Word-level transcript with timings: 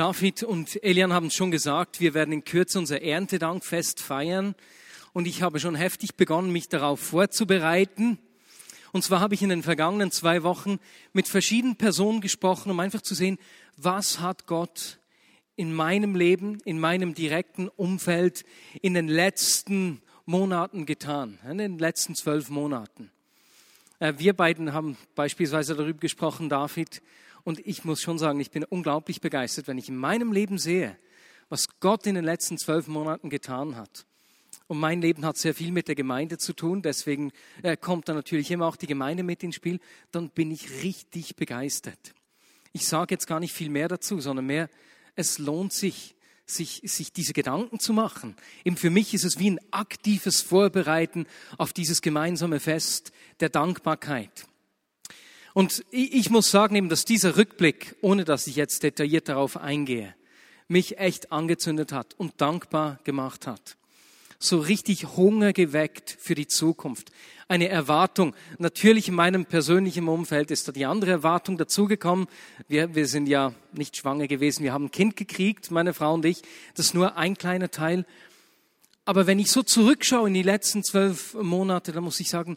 David 0.00 0.44
und 0.44 0.82
Elian 0.82 1.12
haben 1.12 1.26
es 1.26 1.34
schon 1.34 1.50
gesagt, 1.50 2.00
wir 2.00 2.14
werden 2.14 2.32
in 2.32 2.42
Kürze 2.42 2.78
unser 2.78 3.02
Erntedankfest 3.02 4.00
feiern. 4.00 4.54
Und 5.12 5.26
ich 5.26 5.42
habe 5.42 5.60
schon 5.60 5.74
heftig 5.74 6.14
begonnen, 6.14 6.52
mich 6.52 6.70
darauf 6.70 7.00
vorzubereiten. 7.00 8.18
Und 8.92 9.04
zwar 9.04 9.20
habe 9.20 9.34
ich 9.34 9.42
in 9.42 9.50
den 9.50 9.62
vergangenen 9.62 10.10
zwei 10.10 10.42
Wochen 10.42 10.78
mit 11.12 11.28
verschiedenen 11.28 11.76
Personen 11.76 12.22
gesprochen, 12.22 12.70
um 12.70 12.80
einfach 12.80 13.02
zu 13.02 13.14
sehen, 13.14 13.36
was 13.76 14.20
hat 14.20 14.46
Gott 14.46 15.00
in 15.54 15.74
meinem 15.74 16.14
Leben, 16.14 16.60
in 16.64 16.80
meinem 16.80 17.12
direkten 17.12 17.68
Umfeld 17.68 18.46
in 18.80 18.94
den 18.94 19.06
letzten 19.06 20.00
Monaten 20.24 20.86
getan, 20.86 21.38
in 21.46 21.58
den 21.58 21.78
letzten 21.78 22.14
zwölf 22.14 22.48
Monaten. 22.48 23.10
Äh, 23.98 24.14
wir 24.16 24.32
beiden 24.32 24.72
haben 24.72 24.96
beispielsweise 25.14 25.74
darüber 25.74 26.00
gesprochen, 26.00 26.48
David, 26.48 27.02
und 27.44 27.64
ich 27.66 27.84
muss 27.84 28.00
schon 28.00 28.18
sagen, 28.18 28.40
ich 28.40 28.50
bin 28.50 28.64
unglaublich 28.64 29.20
begeistert, 29.20 29.68
wenn 29.68 29.78
ich 29.78 29.88
in 29.88 29.96
meinem 29.96 30.32
Leben 30.32 30.58
sehe, 30.58 30.96
was 31.48 31.66
Gott 31.80 32.06
in 32.06 32.14
den 32.14 32.24
letzten 32.24 32.58
zwölf 32.58 32.86
Monaten 32.86 33.30
getan 33.30 33.76
hat. 33.76 34.06
Und 34.66 34.78
mein 34.78 35.02
Leben 35.02 35.24
hat 35.24 35.36
sehr 35.36 35.54
viel 35.54 35.72
mit 35.72 35.88
der 35.88 35.96
Gemeinde 35.96 36.38
zu 36.38 36.52
tun, 36.52 36.80
deswegen 36.80 37.32
äh, 37.62 37.76
kommt 37.76 38.08
da 38.08 38.14
natürlich 38.14 38.50
immer 38.52 38.66
auch 38.66 38.76
die 38.76 38.86
Gemeinde 38.86 39.24
mit 39.24 39.42
ins 39.42 39.56
Spiel. 39.56 39.80
Dann 40.12 40.30
bin 40.30 40.50
ich 40.52 40.82
richtig 40.84 41.34
begeistert. 41.34 42.14
Ich 42.72 42.86
sage 42.86 43.14
jetzt 43.14 43.26
gar 43.26 43.40
nicht 43.40 43.52
viel 43.52 43.68
mehr 43.68 43.88
dazu, 43.88 44.20
sondern 44.20 44.46
mehr, 44.46 44.70
es 45.16 45.38
lohnt 45.38 45.72
sich, 45.72 46.14
sich, 46.46 46.82
sich 46.84 47.12
diese 47.12 47.32
Gedanken 47.32 47.80
zu 47.80 47.92
machen. 47.92 48.36
Eben 48.64 48.76
für 48.76 48.90
mich 48.90 49.12
ist 49.12 49.24
es 49.24 49.40
wie 49.40 49.50
ein 49.50 49.60
aktives 49.72 50.40
Vorbereiten 50.40 51.26
auf 51.58 51.72
dieses 51.72 52.00
gemeinsame 52.00 52.60
Fest 52.60 53.12
der 53.40 53.48
Dankbarkeit. 53.48 54.46
Und 55.54 55.84
ich 55.90 56.30
muss 56.30 56.50
sagen 56.50 56.76
eben, 56.76 56.88
dass 56.88 57.04
dieser 57.04 57.36
Rückblick, 57.36 57.96
ohne 58.00 58.24
dass 58.24 58.46
ich 58.46 58.56
jetzt 58.56 58.82
detailliert 58.82 59.28
darauf 59.28 59.56
eingehe, 59.56 60.14
mich 60.68 60.98
echt 60.98 61.32
angezündet 61.32 61.92
hat 61.92 62.14
und 62.14 62.40
dankbar 62.40 63.00
gemacht 63.04 63.46
hat. 63.46 63.76
So 64.38 64.58
richtig 64.58 65.16
Hunger 65.16 65.52
geweckt 65.52 66.16
für 66.18 66.34
die 66.34 66.46
Zukunft. 66.46 67.10
Eine 67.48 67.68
Erwartung. 67.68 68.34
Natürlich 68.58 69.08
in 69.08 69.14
meinem 69.14 69.44
persönlichen 69.44 70.08
Umfeld 70.08 70.50
ist 70.50 70.66
da 70.66 70.72
die 70.72 70.86
andere 70.86 71.10
Erwartung 71.10 71.58
dazugekommen. 71.58 72.26
Wir, 72.66 72.94
wir 72.94 73.06
sind 73.06 73.28
ja 73.28 73.52
nicht 73.72 73.96
schwanger 73.96 74.28
gewesen. 74.28 74.62
Wir 74.62 74.72
haben 74.72 74.86
ein 74.86 74.90
Kind 74.92 75.16
gekriegt, 75.16 75.70
meine 75.70 75.92
Frau 75.92 76.14
und 76.14 76.24
ich. 76.24 76.40
Das 76.74 76.86
ist 76.86 76.94
nur 76.94 77.16
ein 77.16 77.36
kleiner 77.36 77.70
Teil. 77.70 78.06
Aber 79.04 79.26
wenn 79.26 79.40
ich 79.40 79.50
so 79.50 79.62
zurückschaue 79.62 80.28
in 80.28 80.34
die 80.34 80.42
letzten 80.42 80.84
zwölf 80.84 81.34
Monate, 81.34 81.92
dann 81.92 82.04
muss 82.04 82.20
ich 82.20 82.30
sagen, 82.30 82.56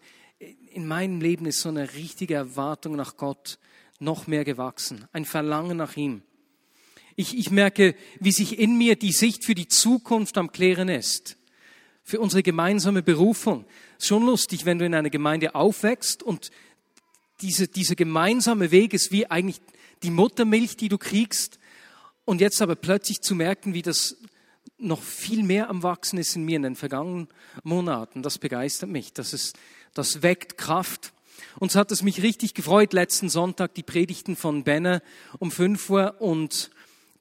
in 0.71 0.87
meinem 0.87 1.21
Leben 1.21 1.45
ist 1.45 1.61
so 1.61 1.69
eine 1.69 1.93
richtige 1.93 2.35
Erwartung 2.35 2.95
nach 2.95 3.17
Gott 3.17 3.59
noch 3.99 4.27
mehr 4.27 4.43
gewachsen, 4.43 5.05
ein 5.13 5.25
Verlangen 5.25 5.77
nach 5.77 5.95
ihm. 5.95 6.23
Ich, 7.15 7.37
ich 7.37 7.51
merke, 7.51 7.95
wie 8.19 8.31
sich 8.31 8.59
in 8.59 8.77
mir 8.77 8.95
die 8.95 9.11
Sicht 9.11 9.45
für 9.45 9.55
die 9.55 9.67
Zukunft 9.67 10.37
am 10.37 10.51
Klären 10.51 10.89
ist, 10.89 11.37
für 12.03 12.19
unsere 12.19 12.43
gemeinsame 12.43 13.03
Berufung. 13.03 13.65
Schon 13.99 14.25
lustig, 14.25 14.65
wenn 14.65 14.79
du 14.79 14.85
in 14.85 14.95
einer 14.95 15.09
Gemeinde 15.09 15.55
aufwächst 15.55 16.23
und 16.23 16.49
diese, 17.41 17.67
dieser 17.67 17.95
gemeinsame 17.95 18.71
Weg 18.71 18.93
ist 18.93 19.11
wie 19.11 19.29
eigentlich 19.29 19.61
die 20.01 20.11
Muttermilch, 20.11 20.75
die 20.75 20.89
du 20.89 20.97
kriegst. 20.97 21.59
Und 22.25 22.41
jetzt 22.41 22.61
aber 22.61 22.75
plötzlich 22.75 23.21
zu 23.21 23.35
merken, 23.35 23.73
wie 23.73 23.81
das 23.81 24.17
noch 24.77 25.01
viel 25.01 25.43
mehr 25.43 25.69
am 25.69 25.83
Wachsen 25.83 26.17
ist 26.17 26.35
in 26.35 26.43
mir 26.43 26.57
in 26.57 26.63
den 26.63 26.75
vergangenen 26.75 27.27
Monaten, 27.63 28.21
das 28.21 28.37
begeistert 28.37 28.89
mich. 28.89 29.13
Das 29.13 29.33
ist, 29.33 29.55
das 29.93 30.21
weckt 30.21 30.57
Kraft. 30.57 31.13
Und 31.59 31.71
so 31.71 31.79
hat 31.79 31.91
es 31.91 32.01
mich 32.01 32.21
richtig 32.21 32.53
gefreut, 32.53 32.93
letzten 32.93 33.29
Sonntag 33.29 33.73
die 33.75 33.83
Predigten 33.83 34.35
von 34.35 34.63
Benne 34.63 35.01
um 35.39 35.51
5 35.51 35.89
Uhr 35.89 36.15
und 36.19 36.71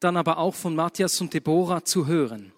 dann 0.01 0.17
aber 0.17 0.39
auch 0.39 0.55
von 0.55 0.75
Matthias 0.75 1.21
und 1.21 1.35
Deborah 1.35 1.85
zu 1.85 2.07
hören. 2.07 2.53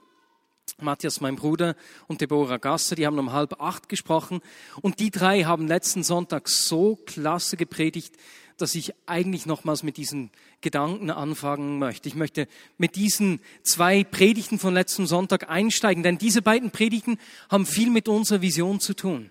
Matthias, 0.81 1.21
mein 1.21 1.37
Bruder, 1.37 1.77
und 2.09 2.21
Deborah 2.21 2.57
Gasser, 2.57 2.97
die 2.97 3.07
haben 3.07 3.19
um 3.19 3.33
halb 3.33 3.61
acht 3.61 3.89
gesprochen. 3.89 4.41
Und 4.81 4.99
die 4.99 5.11
drei 5.11 5.45
haben 5.45 5.69
letzten 5.69 6.03
Sonntag 6.03 6.49
so 6.49 6.97
klasse 6.97 7.57
gepredigt, 7.57 8.17
dass 8.57 8.75
ich 8.75 8.95
eigentlich 9.07 9.47
nochmals 9.47 9.83
mit 9.83 9.97
diesen 9.97 10.31
Gedanken 10.61 11.11
anfangen 11.11 11.79
möchte. 11.79 12.09
Ich 12.09 12.15
möchte 12.15 12.49
mit 12.79 12.97
diesen 12.97 13.41
zwei 13.63 14.05
Predigten 14.05 14.59
von 14.59 14.75
letzten 14.75 15.07
Sonntag 15.07 15.51
einsteigen, 15.51 16.03
denn 16.03 16.19
diese 16.19 16.41
beiden 16.41 16.71
Predigten 16.71 17.19
haben 17.51 17.67
viel 17.67 17.91
mit 17.91 18.09
unserer 18.09 18.43
Vision 18.43 18.81
zu 18.81 18.95
tun 18.95 19.31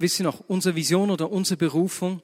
wisst 0.00 0.18
ihr 0.18 0.24
noch, 0.24 0.40
unsere 0.48 0.74
Vision 0.74 1.10
oder 1.10 1.30
unsere 1.30 1.56
Berufung? 1.56 2.22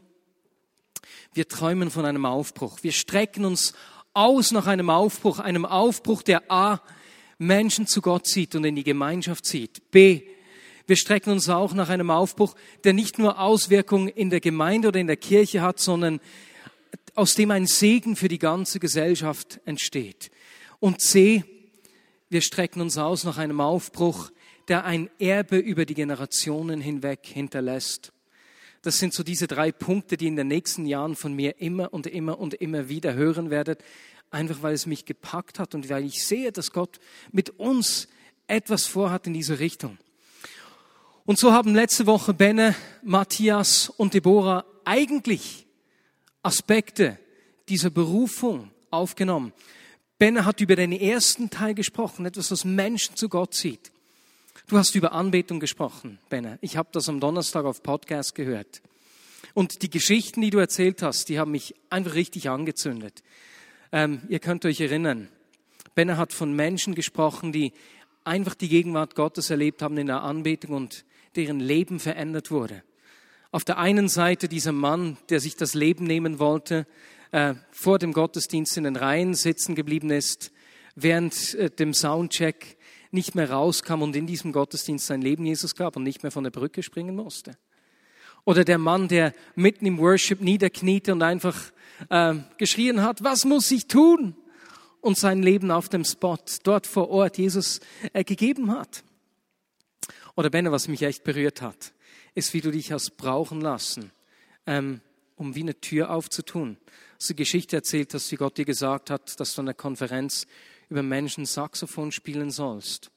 Wir 1.35 1.47
träumen 1.47 1.91
von 1.91 2.07
einem 2.07 2.25
Aufbruch. 2.25 2.79
Wir 2.83 2.93
strecken 2.93 3.45
uns 3.45 3.75
aus 4.15 4.51
nach 4.51 4.67
einem 4.67 4.89
Aufbruch, 4.89 5.39
einem 5.39 5.67
Aufbruch, 5.67 6.23
der 6.23 6.51
A, 6.51 6.81
Menschen 7.39 7.87
zu 7.87 8.01
Gott 8.01 8.27
zieht 8.27 8.55
und 8.55 8.65
in 8.65 8.75
die 8.75 8.85
Gemeinschaft 8.85 9.45
zieht. 9.45 9.91
B, 9.91 10.23
wir 10.87 10.97
strecken 10.97 11.31
uns 11.31 11.51
auch 11.51 11.75
nach 11.75 11.91
einem 11.91 12.11
Aufbruch, 12.11 12.55
der 12.85 12.95
nicht 12.95 13.19
nur 13.19 13.39
Auswirkungen 13.39 14.09
in 14.09 14.31
der 14.31 14.41
Gemeinde 14.41 14.89
oder 14.89 15.01
in 15.01 15.09
der 15.09 15.19
Kirche 15.19 15.61
hat, 15.61 15.79
sondern 15.79 16.21
aus 17.15 17.35
dem 17.35 17.51
ein 17.51 17.67
Segen 17.67 18.17
für 18.17 18.29
die 18.29 18.39
ganze 18.39 18.81
Gesellschaft 18.81 19.61
entsteht. 19.67 20.31
Und 20.81 21.03
C, 21.03 21.45
wir 22.31 22.41
strecken 22.41 22.81
uns 22.81 22.97
aus 22.97 23.25
nach 23.25 23.37
einem 23.37 23.61
Aufbruch, 23.61 24.31
der 24.69 24.85
ein 24.85 25.11
Erbe 25.19 25.59
über 25.59 25.87
die 25.87 25.95
Generationen 25.95 26.81
hinweg 26.81 27.21
hinterlässt. 27.25 28.13
Das 28.83 28.99
sind 28.99 29.15
so 29.15 29.23
diese 29.23 29.47
drei 29.47 29.73
Punkte, 29.73 30.17
die 30.17 30.27
in 30.27 30.37
den 30.37 30.49
nächsten 30.49 30.87
Jahren 30.87 31.17
von 31.17 31.33
mir 31.33 31.61
immer 31.61 31.93
und 31.93 32.07
immer 32.07 32.39
und 32.39 32.55
immer 32.55 32.89
wieder 32.89 33.15
hören 33.15 33.51
werdet, 33.51 33.83
einfach 34.31 34.63
weil 34.63 34.75
es 34.75 34.87
mich 34.87 35.05
gepackt 35.05 35.59
hat 35.59 35.75
und 35.75 35.89
weil 35.89 36.05
ich 36.05 36.25
sehe, 36.25 36.53
dass 36.53 36.73
Gott 36.73 36.99
mit 37.33 37.51
uns 37.59 38.09
etwas 38.47 38.87
vorhat 38.87 39.27
in 39.27 39.35
diese 39.35 39.59
Richtung. 39.59 39.99
Und 41.25 41.39
so 41.39 41.53
haben 41.53 41.75
letzte 41.75 42.07
Woche 42.07 42.35
Benne, 42.35 42.77
Matthias 43.03 43.89
und 43.89 44.15
Deborah 44.15 44.65
eigentlich 44.85 45.67
Aspekte 46.43 47.19
dieser 47.69 47.91
Berufung 47.91 48.71
aufgenommen. 48.91 49.53
Benne 50.19 50.45
hat 50.45 50.61
über 50.61 50.77
den 50.77 50.93
ersten 50.93 51.51
Teil 51.51 51.75
gesprochen, 51.75 52.25
etwas, 52.25 52.53
was 52.53 52.65
Menschen 52.65 53.17
zu 53.17 53.29
Gott 53.29 53.55
zieht. 53.55 53.91
Du 54.69 54.77
hast 54.77 54.97
über 54.97 55.13
Anbetung 55.13 55.61
gesprochen, 55.61 56.19
Benne. 56.29 56.59
Ich 56.61 56.77
habe 56.77 56.89
das 56.91 57.09
am 57.09 57.21
Donnerstag 57.21 57.65
auf 57.65 57.85
Podcast 57.85 58.35
gehört. 58.35 58.83
Und 59.55 59.83
die 59.83 59.91
Geschichten, 59.91 60.41
die 60.41 60.51
du 60.51 60.59
erzählt 60.59 61.03
hast, 61.03 61.29
die 61.29 61.39
haben 61.39 61.53
mich 61.53 61.77
einfach 61.89 62.15
richtig 62.15 62.51
angezündet. 62.51 63.23
Ähm, 63.93 64.23
ihr 64.29 64.41
könnt 64.41 64.65
euch 64.65 64.81
erinnern, 64.81 65.29
Benne 65.95 66.17
hat 66.17 66.33
von 66.33 66.53
Menschen 66.53 66.97
gesprochen, 66.97 67.53
die 67.53 67.75
einfach 68.25 68.57
die 68.57 68.69
Gegenwart 68.69 69.15
Gottes 69.15 69.51
erlebt 69.51 69.83
haben 69.83 69.99
in 69.99 70.09
der 70.09 70.23
Anbetung 70.23 70.75
und 70.75 71.05
deren 71.37 71.61
Leben 71.61 72.01
verändert 72.01 72.51
wurde. 72.51 72.83
Auf 73.53 73.63
der 73.63 73.79
einen 73.79 74.09
Seite 74.09 74.49
dieser 74.49 74.73
Mann, 74.73 75.17
der 75.29 75.39
sich 75.39 75.55
das 75.55 75.75
Leben 75.75 76.07
nehmen 76.07 76.41
wollte, 76.41 76.89
äh, 77.31 77.55
vor 77.71 78.01
dem 78.01 78.13
Gottesdienst 78.13 78.77
in 78.77 78.83
den 78.83 78.97
Reihen 78.97 79.35
sitzen 79.35 79.77
geblieben 79.77 80.11
ist, 80.11 80.51
während 80.97 81.55
äh, 81.55 81.71
dem 81.71 81.95
Soundcheck 81.95 82.77
nicht 83.11 83.35
mehr 83.35 83.51
rauskam 83.51 84.03
und 84.03 84.17
in 84.17 84.27
diesem 84.27 84.53
Gottesdienst 84.53 85.07
sein 85.07 85.23
Leben 85.23 85.47
Jesus 85.47 85.75
gab 85.75 85.97
und 85.97 86.03
nicht 86.03 86.23
mehr 86.23 86.33
von 86.33 86.45
der 86.45 86.51
Brücke 86.51 86.83
springen 86.83 87.17
musste. 87.17 87.57
Oder 88.45 88.65
der 88.65 88.79
Mann, 88.79 89.09
der 89.09 89.35
mitten 89.57 89.87
im 89.87 89.99
Worship 89.99 90.41
niederkniete 90.41 91.13
und 91.13 91.23
einfach 91.23 91.73
äh, 92.09 92.35
geschrien 92.59 93.03
hat, 93.03 93.25
was 93.25 93.45
muss 93.45 93.71
ich 93.71 93.87
tun? 93.89 94.37
Und 95.01 95.19
sein 95.19 95.43
Leben 95.43 95.71
auf 95.71 95.89
dem 95.89 96.05
Spot, 96.05 96.39
dort 96.63 96.87
vor 96.87 97.11
Ort, 97.11 97.39
Jesus 97.39 97.81
äh, 98.13 98.25
gegeben 98.25 98.71
hat. 98.71 99.03
Oder 100.37 100.51
Benne, 100.51 100.71
was 100.71 100.89
mich 100.89 101.03
echt 101.03 101.25
berührt 101.25 101.63
hat, 101.63 101.93
ist, 102.35 102.55
wie 102.55 102.61
du 102.61 102.71
dich 102.71 102.93
hast 102.93 103.17
brauchen 103.17 103.61
lassen, 103.61 104.13
ähm, 104.67 105.01
um 105.37 105.55
wie 105.55 105.63
eine 105.63 105.81
Tür 105.81 106.11
aufzutun. 106.11 106.77
Dass 107.19 107.29
du 107.29 107.35
Geschichte 107.35 107.77
erzählt 107.77 108.13
hast, 108.15 108.31
wie 108.31 108.37
Gott 108.37 108.59
dir 108.59 108.65
gesagt 108.65 109.11
hat, 109.11 109.41
dass 109.41 109.55
du 109.55 109.63
an 109.63 109.67
der 109.67 109.75
Konferenz 109.75 110.47
über 110.89 111.03
Menschen 111.03 111.47
Saxophon 111.47 112.13
spielen 112.13 112.51
sollst 112.51 113.11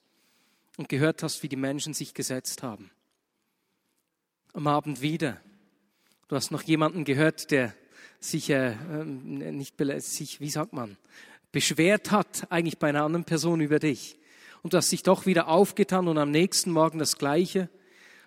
und 0.78 0.90
gehört 0.90 1.24
hast, 1.24 1.44
wie 1.44 1.50
die 1.50 1.56
Menschen 1.56 1.94
sich 1.94 2.14
gesetzt 2.14 2.64
haben. 2.64 2.92
Am 4.54 4.68
Abend 4.68 5.02
wieder. 5.02 5.40
Du 6.28 6.36
hast 6.36 6.52
noch 6.52 6.64
jemanden 6.64 7.06
gehört, 7.06 7.52
der 7.52 7.74
sich 8.20 8.50
äh, 8.50 8.72
ähm, 8.72 9.38
nicht 9.58 9.76
sich, 10.00 10.40
wie 10.40 10.50
sagt 10.50 10.74
man, 10.74 10.98
beschwert 11.52 12.12
hat 12.12 12.48
eigentlich 12.52 12.78
bei 12.78 12.90
einer 12.90 13.04
anderen 13.04 13.26
Person 13.26 13.62
über 13.62 13.80
dich. 13.80 14.18
Und 14.62 14.74
du 14.74 14.78
hast 14.78 14.92
dich 14.92 15.04
doch 15.04 15.26
wieder 15.26 15.48
aufgetan 15.48 16.08
und 16.08 16.18
am 16.18 16.32
nächsten 16.32 16.72
Morgen 16.72 17.00
das 17.00 17.18
Gleiche. 17.18 17.70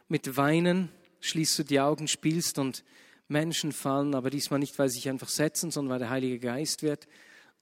Mit 0.08 0.36
Weinen 0.36 0.88
schließt 1.20 1.58
du 1.58 1.62
die 1.62 1.80
Augen, 1.80 2.08
spielst 2.08 2.58
und 2.58 2.84
Menschen 3.28 3.72
fallen, 3.72 4.14
aber 4.14 4.30
diesmal 4.30 4.60
nicht, 4.60 4.78
weil 4.78 4.88
sie 4.88 4.96
sich 4.96 5.08
einfach 5.08 5.28
setzen, 5.28 5.70
sondern 5.70 5.92
weil 5.92 5.98
der 6.00 6.10
Heilige 6.10 6.38
Geist 6.38 6.82
wird 6.82 7.06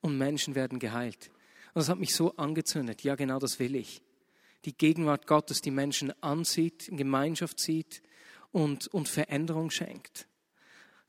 und 0.01 0.19
Menschen 0.19 0.55
werden 0.55 0.79
geheilt. 0.79 1.31
Und 1.75 1.81
das 1.81 1.89
hat 1.89 1.99
mich 1.99 2.15
so 2.15 2.37
angezündet. 2.37 3.03
Ja, 3.03 3.15
genau 3.15 3.39
das 3.39 3.59
will 3.59 3.75
ich. 3.75 4.03
Die 4.65 4.77
Gegenwart 4.77 5.27
Gottes, 5.27 5.63
die 5.63 5.71
Menschen 5.71 6.13
ansieht, 6.23 6.89
in 6.89 6.97
Gemeinschaft 6.97 7.61
sieht 7.61 8.03
und, 8.53 8.89
und 8.89 9.09
Veränderung 9.09 9.71
schenkt. 9.71 10.27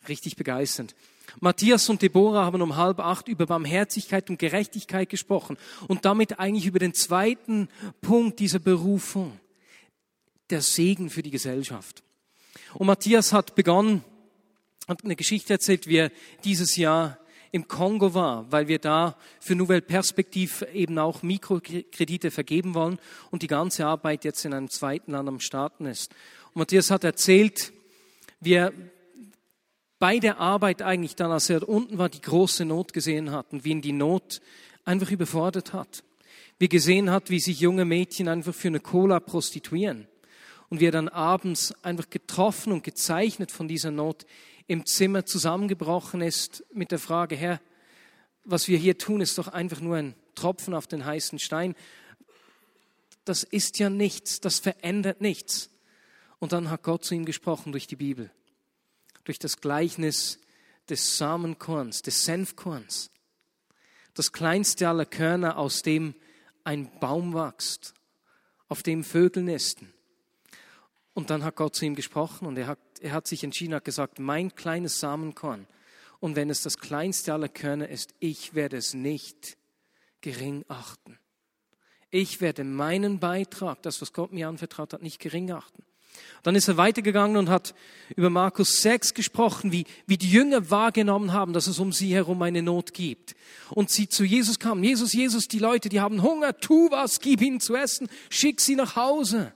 Richtig 0.07 0.35
begeisternd. 0.35 0.95
Matthias 1.39 1.87
und 1.89 2.01
Deborah 2.01 2.45
haben 2.45 2.61
um 2.61 2.75
halb 2.75 2.99
acht 2.99 3.27
über 3.27 3.45
Barmherzigkeit 3.45 4.29
und 4.29 4.39
Gerechtigkeit 4.39 5.09
gesprochen 5.09 5.57
und 5.87 6.05
damit 6.05 6.39
eigentlich 6.39 6.65
über 6.65 6.79
den 6.79 6.93
zweiten 6.93 7.69
Punkt 8.01 8.39
dieser 8.39 8.59
Berufung, 8.59 9.39
der 10.49 10.61
Segen 10.61 11.09
für 11.09 11.23
die 11.23 11.31
Gesellschaft. 11.31 12.03
Und 12.73 12.87
Matthias 12.87 13.31
hat 13.31 13.55
begonnen, 13.55 14.03
hat 14.87 15.03
eine 15.03 15.15
Geschichte 15.15 15.53
erzählt, 15.53 15.87
wie 15.87 15.97
er 15.97 16.11
dieses 16.43 16.75
Jahr 16.75 17.17
im 17.51 17.67
Kongo 17.67 18.13
war, 18.13 18.49
weil 18.51 18.67
wir 18.67 18.79
da 18.79 19.17
für 19.39 19.55
Nouvelle 19.55 19.81
Perspektiv 19.81 20.65
eben 20.73 20.97
auch 20.97 21.21
Mikrokredite 21.21 22.31
vergeben 22.31 22.73
wollen 22.73 22.97
und 23.29 23.41
die 23.41 23.47
ganze 23.47 23.85
Arbeit 23.85 24.23
jetzt 24.23 24.45
in 24.45 24.53
einem 24.53 24.69
zweiten 24.69 25.11
Land 25.11 25.27
am 25.27 25.39
Starten 25.39 25.85
ist. 25.85 26.13
Und 26.53 26.57
Matthias 26.59 26.91
hat 26.91 27.03
erzählt, 27.03 27.73
wie 28.39 28.53
er 28.53 28.73
bei 29.99 30.17
der 30.17 30.39
Arbeit 30.39 30.81
eigentlich 30.81 31.15
dann, 31.15 31.31
als 31.31 31.49
er 31.49 31.67
unten 31.67 31.97
war, 31.97 32.09
die 32.09 32.21
große 32.21 32.65
Not 32.65 32.93
gesehen 32.93 33.31
hat 33.31 33.51
und 33.51 33.65
wie 33.65 33.71
ihn 33.71 33.81
die 33.81 33.91
Not 33.91 34.41
einfach 34.83 35.11
überfordert 35.11 35.73
hat. 35.73 36.03
Wie 36.57 36.69
gesehen 36.69 37.11
hat, 37.11 37.29
wie 37.29 37.39
sich 37.39 37.59
junge 37.59 37.85
Mädchen 37.85 38.27
einfach 38.27 38.53
für 38.53 38.69
eine 38.69 38.79
Cola 38.79 39.19
prostituieren. 39.19 40.07
Und 40.69 40.79
wie 40.79 40.85
er 40.85 40.91
dann 40.91 41.09
abends 41.09 41.73
einfach 41.83 42.09
getroffen 42.09 42.71
und 42.71 42.83
gezeichnet 42.83 43.51
von 43.51 43.67
dieser 43.67 43.91
Not 43.91 44.25
im 44.71 44.85
Zimmer 44.85 45.25
zusammengebrochen 45.25 46.21
ist 46.21 46.63
mit 46.71 46.91
der 46.91 46.99
Frage, 46.99 47.35
Herr, 47.35 47.59
was 48.45 48.69
wir 48.69 48.77
hier 48.77 48.97
tun, 48.97 49.19
ist 49.19 49.37
doch 49.37 49.49
einfach 49.49 49.81
nur 49.81 49.97
ein 49.97 50.15
Tropfen 50.33 50.73
auf 50.73 50.87
den 50.87 51.03
heißen 51.03 51.39
Stein. 51.39 51.75
Das 53.25 53.43
ist 53.43 53.79
ja 53.79 53.89
nichts, 53.89 54.39
das 54.39 54.59
verändert 54.59 55.19
nichts. 55.19 55.69
Und 56.39 56.53
dann 56.53 56.69
hat 56.69 56.83
Gott 56.83 57.03
zu 57.03 57.13
ihm 57.13 57.25
gesprochen 57.25 57.73
durch 57.73 57.85
die 57.85 57.97
Bibel, 57.97 58.31
durch 59.25 59.39
das 59.39 59.59
Gleichnis 59.59 60.39
des 60.87 61.17
Samenkorns, 61.17 62.01
des 62.01 62.23
Senfkorns, 62.23 63.11
das 64.13 64.31
kleinste 64.31 64.87
aller 64.87 65.05
Körner, 65.05 65.57
aus 65.57 65.81
dem 65.81 66.15
ein 66.63 66.89
Baum 67.01 67.33
wächst, 67.33 67.93
auf 68.69 68.83
dem 68.83 69.03
Vögel 69.03 69.43
nisten. 69.43 69.91
Und 71.13 71.29
dann 71.29 71.43
hat 71.43 71.55
Gott 71.57 71.75
zu 71.75 71.85
ihm 71.85 71.95
gesprochen 71.95 72.47
und 72.47 72.57
er 72.57 72.67
hat, 72.67 72.79
er 73.01 73.11
hat 73.11 73.27
sich 73.27 73.43
entschieden, 73.43 73.73
hat 73.73 73.85
gesagt, 73.85 74.19
mein 74.19 74.55
kleines 74.55 74.99
Samenkorn. 74.99 75.67
Und 76.19 76.35
wenn 76.35 76.49
es 76.49 76.61
das 76.61 76.77
kleinste 76.77 77.33
aller 77.33 77.49
Körner 77.49 77.89
ist, 77.89 78.13
ich 78.19 78.53
werde 78.53 78.77
es 78.77 78.93
nicht 78.93 79.57
gering 80.21 80.63
achten. 80.67 81.17
Ich 82.11 82.41
werde 82.41 82.63
meinen 82.63 83.19
Beitrag, 83.19 83.81
das, 83.81 84.01
was 84.01 84.13
Gott 84.13 84.31
mir 84.31 84.47
anvertraut 84.47 84.93
hat, 84.93 85.01
nicht 85.01 85.19
gering 85.19 85.51
achten. 85.51 85.83
Dann 86.43 86.55
ist 86.55 86.67
er 86.67 86.77
weitergegangen 86.77 87.37
und 87.37 87.49
hat 87.49 87.73
über 88.15 88.29
Markus 88.29 88.81
6 88.81 89.13
gesprochen, 89.13 89.71
wie, 89.71 89.85
wie 90.07 90.17
die 90.17 90.29
Jünger 90.29 90.69
wahrgenommen 90.69 91.33
haben, 91.33 91.53
dass 91.53 91.67
es 91.67 91.79
um 91.79 91.91
sie 91.93 92.13
herum 92.13 92.41
eine 92.41 92.61
Not 92.61 92.93
gibt. 92.93 93.35
Und 93.69 93.89
sie 93.89 94.09
zu 94.09 94.23
Jesus 94.23 94.59
kamen. 94.59 94.83
Jesus, 94.83 95.13
Jesus, 95.13 95.47
die 95.47 95.59
Leute, 95.59 95.89
die 95.89 96.01
haben 96.01 96.21
Hunger, 96.21 96.57
tu 96.57 96.91
was, 96.91 97.19
gib 97.19 97.41
ihnen 97.41 97.59
zu 97.59 97.75
essen, 97.75 98.09
schick 98.29 98.59
sie 98.59 98.75
nach 98.75 98.95
Hause. 98.95 99.53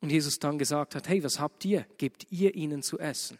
Und 0.00 0.10
Jesus 0.10 0.38
dann 0.38 0.58
gesagt 0.58 0.94
hat, 0.94 1.08
hey, 1.08 1.22
was 1.24 1.40
habt 1.40 1.64
ihr? 1.64 1.86
Gebt 1.96 2.26
ihr 2.30 2.54
ihnen 2.54 2.82
zu 2.82 2.98
essen. 2.98 3.38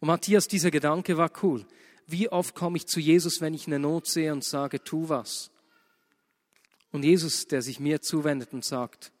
Und 0.00 0.08
Matthias, 0.08 0.46
dieser 0.48 0.70
Gedanke 0.70 1.16
war 1.16 1.30
cool. 1.42 1.64
Wie 2.06 2.28
oft 2.28 2.54
komme 2.54 2.76
ich 2.76 2.86
zu 2.86 3.00
Jesus, 3.00 3.40
wenn 3.40 3.54
ich 3.54 3.66
eine 3.66 3.78
Not 3.78 4.06
sehe 4.06 4.32
und 4.32 4.44
sage, 4.44 4.82
tu 4.82 5.08
was? 5.08 5.50
Und 6.92 7.02
Jesus, 7.02 7.46
der 7.46 7.62
sich 7.62 7.80
mir 7.80 8.02
zuwendet 8.02 8.52
und 8.52 8.64
sagt, 8.64 9.12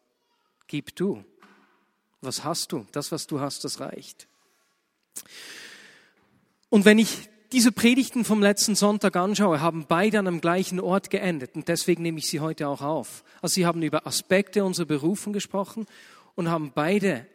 gib 0.66 0.94
du. 0.94 1.24
Was 2.20 2.44
hast 2.44 2.72
du? 2.72 2.86
Das, 2.92 3.10
was 3.10 3.26
du 3.26 3.40
hast, 3.40 3.64
das 3.64 3.80
reicht. 3.80 4.28
Und 6.68 6.84
wenn 6.84 6.98
ich 6.98 7.28
diese 7.52 7.72
Predigten 7.72 8.24
vom 8.24 8.42
letzten 8.42 8.74
Sonntag 8.74 9.16
anschaue, 9.16 9.60
haben 9.60 9.86
beide 9.86 10.18
an 10.18 10.26
einem 10.26 10.40
gleichen 10.40 10.80
Ort 10.80 11.10
geendet. 11.10 11.54
Und 11.54 11.68
deswegen 11.68 12.02
nehme 12.02 12.18
ich 12.18 12.26
sie 12.26 12.40
heute 12.40 12.68
auch 12.68 12.82
auf. 12.82 13.22
Also 13.40 13.54
sie 13.54 13.66
haben 13.66 13.82
über 13.82 14.06
Aspekte 14.06 14.64
unserer 14.64 14.86
Berufung 14.86 15.32
gesprochen 15.32 15.86
und 16.34 16.48
haben 16.48 16.72
beide 16.74 17.26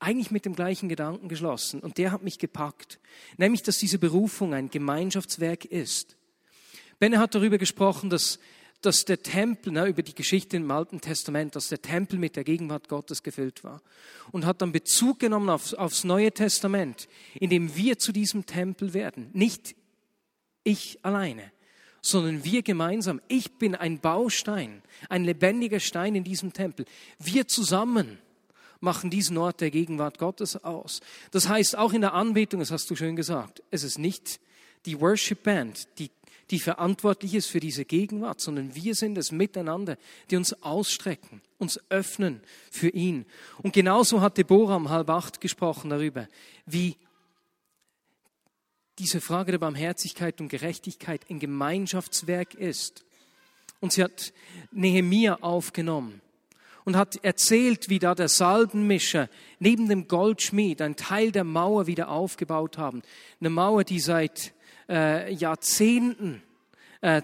eigentlich 0.00 0.30
mit 0.30 0.46
dem 0.46 0.54
gleichen 0.54 0.88
Gedanken 0.88 1.28
geschlossen. 1.28 1.80
Und 1.80 1.98
der 1.98 2.10
hat 2.10 2.22
mich 2.22 2.38
gepackt. 2.38 2.98
Nämlich, 3.36 3.62
dass 3.62 3.78
diese 3.78 3.98
Berufung 3.98 4.54
ein 4.54 4.70
Gemeinschaftswerk 4.70 5.66
ist. 5.66 6.16
Benne 6.98 7.18
hat 7.18 7.34
darüber 7.34 7.58
gesprochen, 7.58 8.10
dass, 8.10 8.38
dass 8.80 9.04
der 9.04 9.22
Tempel, 9.22 9.72
ne, 9.72 9.86
über 9.86 10.02
die 10.02 10.14
Geschichte 10.14 10.56
im 10.56 10.70
Alten 10.70 11.00
Testament, 11.00 11.54
dass 11.54 11.68
der 11.68 11.82
Tempel 11.82 12.18
mit 12.18 12.36
der 12.36 12.44
Gegenwart 12.44 12.88
Gottes 12.88 13.22
gefüllt 13.22 13.62
war. 13.62 13.82
Und 14.32 14.46
hat 14.46 14.62
dann 14.62 14.72
Bezug 14.72 15.18
genommen 15.18 15.50
aufs, 15.50 15.74
aufs 15.74 16.04
Neue 16.04 16.32
Testament, 16.32 17.08
indem 17.34 17.76
wir 17.76 17.98
zu 17.98 18.12
diesem 18.12 18.46
Tempel 18.46 18.94
werden. 18.94 19.28
Nicht 19.34 19.76
ich 20.64 20.98
alleine, 21.02 21.52
sondern 22.02 22.44
wir 22.44 22.62
gemeinsam. 22.62 23.20
Ich 23.28 23.52
bin 23.52 23.74
ein 23.74 24.00
Baustein, 24.00 24.82
ein 25.08 25.24
lebendiger 25.24 25.80
Stein 25.80 26.14
in 26.14 26.24
diesem 26.24 26.52
Tempel. 26.52 26.86
Wir 27.18 27.46
zusammen 27.46 28.18
machen 28.80 29.10
diesen 29.10 29.36
Ort 29.36 29.60
der 29.60 29.70
Gegenwart 29.70 30.18
Gottes 30.18 30.64
aus. 30.64 31.00
Das 31.30 31.48
heißt, 31.48 31.76
auch 31.76 31.92
in 31.92 32.00
der 32.00 32.14
Anbetung, 32.14 32.60
das 32.60 32.70
hast 32.70 32.90
du 32.90 32.96
schön 32.96 33.16
gesagt, 33.16 33.62
es 33.70 33.84
ist 33.84 33.98
nicht 33.98 34.40
die 34.86 35.00
Worship 35.00 35.42
Band, 35.42 35.86
die, 35.98 36.10
die 36.50 36.58
verantwortlich 36.58 37.34
ist 37.34 37.46
für 37.48 37.60
diese 37.60 37.84
Gegenwart, 37.84 38.40
sondern 38.40 38.74
wir 38.74 38.94
sind 38.94 39.18
es 39.18 39.32
miteinander, 39.32 39.98
die 40.30 40.36
uns 40.36 40.62
ausstrecken, 40.62 41.42
uns 41.58 41.78
öffnen 41.90 42.40
für 42.70 42.88
ihn. 42.88 43.26
Und 43.62 43.74
genauso 43.74 44.22
hat 44.22 44.38
Deborah 44.38 44.76
um 44.76 44.88
halb 44.88 45.10
acht 45.10 45.40
gesprochen 45.40 45.90
darüber, 45.90 46.26
wie 46.64 46.96
diese 49.00 49.22
Frage 49.22 49.52
der 49.52 49.58
Barmherzigkeit 49.58 50.40
und 50.40 50.48
Gerechtigkeit 50.48 51.22
ein 51.30 51.40
Gemeinschaftswerk 51.40 52.54
ist. 52.54 53.04
Und 53.80 53.92
sie 53.94 54.04
hat 54.04 54.34
Nehemia 54.70 55.38
aufgenommen 55.40 56.20
und 56.84 56.96
hat 56.96 57.24
erzählt, 57.24 57.88
wie 57.88 57.98
da 57.98 58.14
der 58.14 58.28
Salbenmischer 58.28 59.30
neben 59.58 59.88
dem 59.88 60.06
Goldschmied 60.06 60.82
ein 60.82 60.96
Teil 60.96 61.32
der 61.32 61.44
Mauer 61.44 61.86
wieder 61.86 62.10
aufgebaut 62.10 62.76
haben. 62.76 63.02
Eine 63.40 63.48
Mauer, 63.48 63.84
die 63.84 64.00
seit 64.00 64.52
äh, 64.88 65.32
Jahrzehnten 65.32 66.42
äh, 67.00 67.22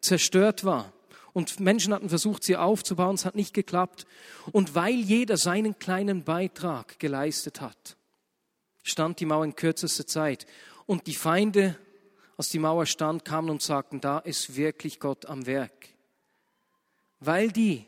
zerstört 0.00 0.64
war. 0.64 0.92
Und 1.32 1.60
Menschen 1.60 1.94
hatten 1.94 2.08
versucht, 2.08 2.42
sie 2.42 2.56
aufzubauen, 2.56 3.14
es 3.14 3.24
hat 3.24 3.36
nicht 3.36 3.54
geklappt. 3.54 4.06
Und 4.50 4.74
weil 4.74 4.96
jeder 4.96 5.36
seinen 5.36 5.78
kleinen 5.78 6.24
Beitrag 6.24 6.98
geleistet 6.98 7.60
hat, 7.60 7.96
stand 8.82 9.20
die 9.20 9.26
Mauer 9.26 9.44
in 9.44 9.56
kürzester 9.56 10.06
Zeit. 10.06 10.46
Und 10.86 11.06
die 11.06 11.14
Feinde, 11.14 11.78
als 12.36 12.48
die 12.48 12.58
Mauer 12.58 12.86
stand, 12.86 13.24
kamen 13.24 13.50
und 13.50 13.62
sagten, 13.62 14.00
da 14.00 14.18
ist 14.18 14.56
wirklich 14.56 15.00
Gott 15.00 15.26
am 15.26 15.46
Werk. 15.46 15.88
Weil 17.20 17.50
die 17.50 17.86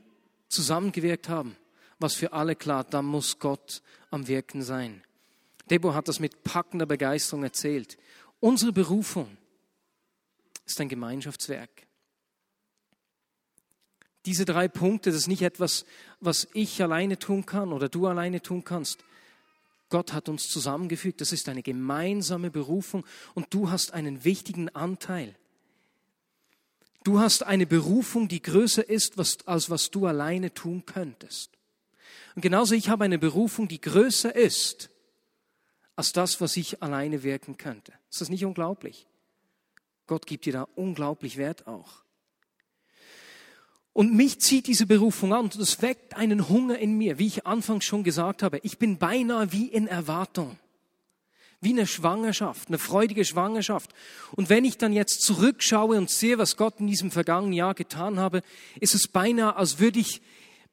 zusammengewirkt 0.48 1.28
haben, 1.28 1.56
was 1.98 2.14
für 2.14 2.32
alle 2.32 2.56
klar, 2.56 2.84
da 2.84 3.02
muss 3.02 3.38
Gott 3.38 3.82
am 4.10 4.28
Wirken 4.28 4.62
sein. 4.62 5.02
Debo 5.70 5.94
hat 5.94 6.08
das 6.08 6.20
mit 6.20 6.44
packender 6.44 6.86
Begeisterung 6.86 7.42
erzählt. 7.42 7.98
Unsere 8.40 8.72
Berufung 8.72 9.36
ist 10.64 10.80
ein 10.80 10.88
Gemeinschaftswerk. 10.88 11.70
Diese 14.26 14.44
drei 14.44 14.68
Punkte, 14.68 15.10
das 15.10 15.20
ist 15.20 15.28
nicht 15.28 15.42
etwas, 15.42 15.86
was 16.20 16.48
ich 16.52 16.82
alleine 16.82 17.18
tun 17.18 17.46
kann 17.46 17.72
oder 17.72 17.88
du 17.88 18.06
alleine 18.06 18.42
tun 18.42 18.64
kannst. 18.64 19.04
Gott 19.88 20.12
hat 20.12 20.28
uns 20.28 20.48
zusammengefügt. 20.48 21.20
Das 21.20 21.32
ist 21.32 21.48
eine 21.48 21.62
gemeinsame 21.62 22.50
Berufung 22.50 23.04
und 23.34 23.46
du 23.50 23.70
hast 23.70 23.92
einen 23.92 24.24
wichtigen 24.24 24.68
Anteil. 24.70 25.34
Du 27.04 27.20
hast 27.20 27.44
eine 27.44 27.66
Berufung, 27.66 28.26
die 28.26 28.42
größer 28.42 28.88
ist, 28.88 29.16
als 29.46 29.70
was 29.70 29.90
du 29.90 30.06
alleine 30.06 30.52
tun 30.52 30.84
könntest. 30.86 31.52
Und 32.34 32.42
genauso 32.42 32.74
ich 32.74 32.88
habe 32.88 33.04
eine 33.04 33.18
Berufung, 33.18 33.68
die 33.68 33.80
größer 33.80 34.34
ist 34.34 34.90
als 35.94 36.12
das, 36.12 36.40
was 36.40 36.56
ich 36.56 36.82
alleine 36.82 37.22
wirken 37.22 37.56
könnte. 37.56 37.92
Ist 38.10 38.20
das 38.20 38.28
nicht 38.28 38.44
unglaublich? 38.44 39.06
Gott 40.06 40.26
gibt 40.26 40.44
dir 40.46 40.52
da 40.52 40.68
unglaublich 40.74 41.36
Wert 41.36 41.66
auch. 41.66 42.05
Und 43.96 44.12
mich 44.12 44.40
zieht 44.40 44.66
diese 44.66 44.84
Berufung 44.84 45.32
an 45.32 45.46
und 45.46 45.56
es 45.56 45.80
weckt 45.80 46.18
einen 46.18 46.50
Hunger 46.50 46.78
in 46.78 46.98
mir, 46.98 47.18
wie 47.18 47.28
ich 47.28 47.46
anfangs 47.46 47.86
schon 47.86 48.04
gesagt 48.04 48.42
habe. 48.42 48.60
Ich 48.62 48.76
bin 48.76 48.98
beinahe 48.98 49.52
wie 49.52 49.68
in 49.68 49.86
Erwartung. 49.86 50.58
Wie 51.62 51.70
eine 51.70 51.86
Schwangerschaft, 51.86 52.68
eine 52.68 52.76
freudige 52.76 53.24
Schwangerschaft. 53.24 53.94
Und 54.32 54.50
wenn 54.50 54.66
ich 54.66 54.76
dann 54.76 54.92
jetzt 54.92 55.22
zurückschaue 55.22 55.96
und 55.96 56.10
sehe, 56.10 56.36
was 56.36 56.58
Gott 56.58 56.74
in 56.78 56.88
diesem 56.88 57.10
vergangenen 57.10 57.54
Jahr 57.54 57.72
getan 57.72 58.20
habe, 58.20 58.42
ist 58.80 58.94
es 58.94 59.08
beinahe, 59.08 59.56
als 59.56 59.78
würde 59.78 60.00
ich 60.00 60.20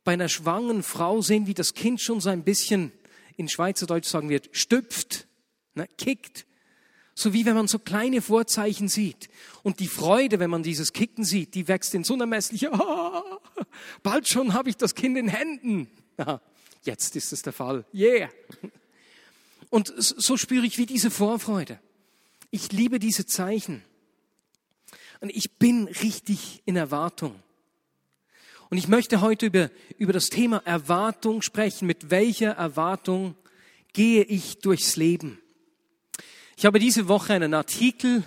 bei 0.03 0.11
einer 0.11 0.27
schwangeren 0.27 0.83
Frau 0.83 1.21
sehen, 1.21 1.47
wie 1.47 1.53
das 1.53 1.73
Kind 1.73 2.01
schon 2.01 2.19
so 2.19 2.29
ein 2.29 2.43
bisschen, 2.43 2.91
in 3.37 3.47
Schweizerdeutsch 3.47 4.09
sagen 4.09 4.27
wird, 4.27 4.49
stüpft, 4.51 5.27
ne, 5.75 5.87
kickt. 5.97 6.45
So 7.15 7.31
wie 7.31 7.45
wenn 7.45 7.55
man 7.55 7.67
so 7.67 7.77
kleine 7.79 8.21
Vorzeichen 8.21 8.87
sieht. 8.87 9.29
Und 9.61 9.79
die 9.79 9.87
Freude, 9.87 10.39
wenn 10.39 10.49
man 10.49 10.63
dieses 10.63 10.93
Kicken 10.93 11.23
sieht, 11.23 11.53
die 11.53 11.67
wächst 11.67 11.93
in 11.93 12.03
so 12.03 12.15
unermesslich. 12.15 12.67
Oh, 12.69 12.73
bald 14.03 14.27
schon 14.27 14.53
habe 14.53 14.69
ich 14.69 14.77
das 14.77 14.95
Kind 14.95 15.17
in 15.17 15.27
Händen. 15.27 15.89
Ja, 16.17 16.41
jetzt 16.83 17.15
ist 17.15 17.33
es 17.33 17.41
der 17.41 17.53
Fall. 17.53 17.85
Yeah. 17.93 18.29
Und 19.69 19.91
so 19.97 20.37
spüre 20.37 20.65
ich 20.65 20.77
wie 20.77 20.85
diese 20.85 21.09
Vorfreude. 21.09 21.79
Ich 22.51 22.71
liebe 22.71 22.99
diese 22.99 23.25
Zeichen. 23.25 23.83
Und 25.19 25.29
ich 25.35 25.57
bin 25.57 25.85
richtig 25.87 26.61
in 26.65 26.75
Erwartung. 26.75 27.41
Und 28.69 28.77
ich 28.77 28.87
möchte 28.87 29.21
heute 29.21 29.47
über, 29.47 29.69
über 29.97 30.13
das 30.13 30.27
Thema 30.27 30.57
Erwartung 30.65 31.41
sprechen. 31.41 31.87
Mit 31.87 32.11
welcher 32.11 32.51
Erwartung 32.51 33.35
gehe 33.93 34.23
ich 34.23 34.59
durchs 34.59 34.95
Leben? 34.95 35.39
Ich 36.57 36.65
habe 36.65 36.79
diese 36.79 37.07
Woche 37.07 37.33
einen 37.33 37.53
Artikel 37.53 38.23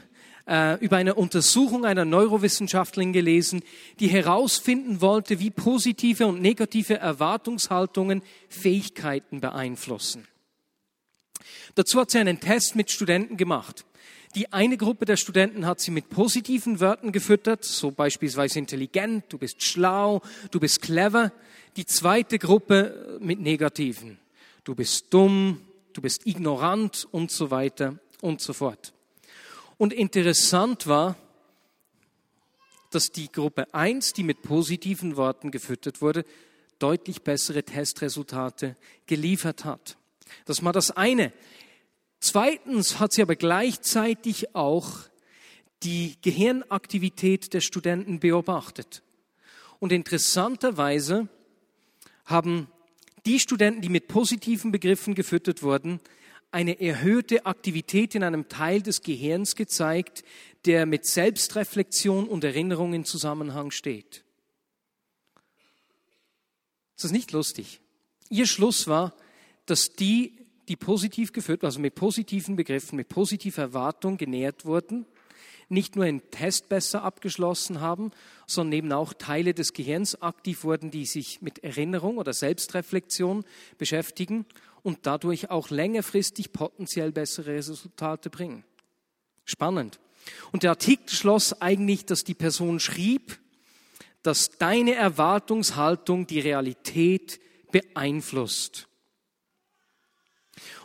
äh, 0.46 0.78
über 0.84 0.96
eine 0.96 1.14
Untersuchung 1.14 1.84
einer 1.84 2.04
Neurowissenschaftlerin 2.04 3.12
gelesen, 3.12 3.62
die 4.00 4.08
herausfinden 4.08 5.00
wollte, 5.00 5.40
wie 5.40 5.50
positive 5.50 6.26
und 6.26 6.40
negative 6.40 6.94
Erwartungshaltungen 6.94 8.22
Fähigkeiten 8.48 9.40
beeinflussen. 9.40 10.26
Dazu 11.74 12.00
hat 12.00 12.10
sie 12.10 12.18
einen 12.18 12.40
Test 12.40 12.76
mit 12.76 12.90
Studenten 12.90 13.36
gemacht. 13.36 13.84
Die 14.34 14.52
eine 14.52 14.76
Gruppe 14.76 15.04
der 15.04 15.16
Studenten 15.16 15.66
hat 15.66 15.80
sie 15.80 15.90
mit 15.90 16.10
positiven 16.10 16.80
Wörtern 16.80 17.12
gefüttert, 17.12 17.64
so 17.64 17.90
beispielsweise 17.90 18.58
intelligent, 18.58 19.24
du 19.30 19.38
bist 19.38 19.62
schlau, 19.62 20.20
du 20.50 20.60
bist 20.60 20.82
clever. 20.82 21.32
Die 21.76 21.86
zweite 21.86 22.38
Gruppe 22.38 23.18
mit 23.20 23.40
negativen. 23.40 24.18
Du 24.64 24.74
bist 24.74 25.06
dumm, 25.12 25.60
du 25.92 26.00
bist 26.00 26.26
ignorant 26.26 27.06
und 27.10 27.30
so 27.30 27.50
weiter 27.50 27.98
und 28.20 28.40
so 28.40 28.52
fort. 28.52 28.92
Und 29.78 29.92
interessant 29.92 30.86
war, 30.86 31.16
dass 32.90 33.10
die 33.10 33.30
Gruppe 33.30 33.72
1, 33.74 34.14
die 34.14 34.22
mit 34.22 34.42
positiven 34.42 35.16
Worten 35.16 35.50
gefüttert 35.50 36.00
wurde, 36.00 36.24
deutlich 36.78 37.22
bessere 37.22 37.62
Testresultate 37.62 38.76
geliefert 39.06 39.64
hat. 39.64 39.96
Das 40.44 40.64
war 40.64 40.72
das 40.72 40.90
eine. 40.90 41.32
Zweitens 42.20 42.98
hat 42.98 43.12
sie 43.12 43.22
aber 43.22 43.36
gleichzeitig 43.36 44.54
auch 44.54 45.00
die 45.82 46.16
Gehirnaktivität 46.22 47.52
der 47.52 47.60
Studenten 47.60 48.20
beobachtet. 48.20 49.02
Und 49.78 49.92
interessanterweise 49.92 51.28
haben 52.24 52.68
die 53.26 53.38
Studenten, 53.38 53.82
die 53.82 53.88
mit 53.88 54.08
positiven 54.08 54.72
Begriffen 54.72 55.14
gefüttert 55.14 55.62
wurden, 55.62 56.00
eine 56.50 56.80
erhöhte 56.80 57.46
Aktivität 57.46 58.14
in 58.14 58.22
einem 58.22 58.48
Teil 58.48 58.82
des 58.82 59.02
Gehirns 59.02 59.56
gezeigt, 59.56 60.24
der 60.64 60.86
mit 60.86 61.06
Selbstreflexion 61.06 62.28
und 62.28 62.44
Erinnerung 62.44 62.94
in 62.94 63.04
Zusammenhang 63.04 63.70
steht. 63.70 64.24
Das 66.96 67.04
ist 67.04 67.12
nicht 67.12 67.32
lustig. 67.32 67.80
Ihr 68.30 68.46
Schluss 68.46 68.86
war, 68.86 69.14
dass 69.66 69.90
die, 69.90 70.46
die 70.68 70.76
positiv 70.76 71.32
geführt, 71.32 71.62
also 71.62 71.78
mit 71.78 71.94
positiven 71.94 72.56
Begriffen, 72.56 72.96
mit 72.96 73.08
positiver 73.08 73.62
Erwartung 73.62 74.16
genährt 74.16 74.64
wurden, 74.64 75.06
nicht 75.68 75.96
nur 75.96 76.04
einen 76.04 76.30
Test 76.30 76.68
besser 76.68 77.02
abgeschlossen 77.02 77.80
haben, 77.80 78.12
sondern 78.46 78.72
eben 78.72 78.92
auch 78.92 79.12
Teile 79.12 79.52
des 79.52 79.72
Gehirns 79.72 80.22
aktiv 80.22 80.64
wurden, 80.64 80.90
die 80.90 81.06
sich 81.06 81.42
mit 81.42 81.64
Erinnerung 81.64 82.18
oder 82.18 82.32
Selbstreflexion 82.32 83.44
beschäftigen 83.76 84.46
und 84.86 85.00
dadurch 85.02 85.50
auch 85.50 85.70
längerfristig 85.70 86.52
potenziell 86.52 87.10
bessere 87.10 87.54
Resultate 87.54 88.30
bringen. 88.30 88.62
Spannend. 89.44 89.98
Und 90.52 90.62
der 90.62 90.70
Artikel 90.70 91.08
schloss 91.08 91.60
eigentlich, 91.60 92.06
dass 92.06 92.22
die 92.22 92.34
Person 92.34 92.78
schrieb, 92.78 93.36
dass 94.22 94.50
deine 94.58 94.94
Erwartungshaltung 94.94 96.28
die 96.28 96.38
Realität 96.38 97.40
beeinflusst. 97.72 98.86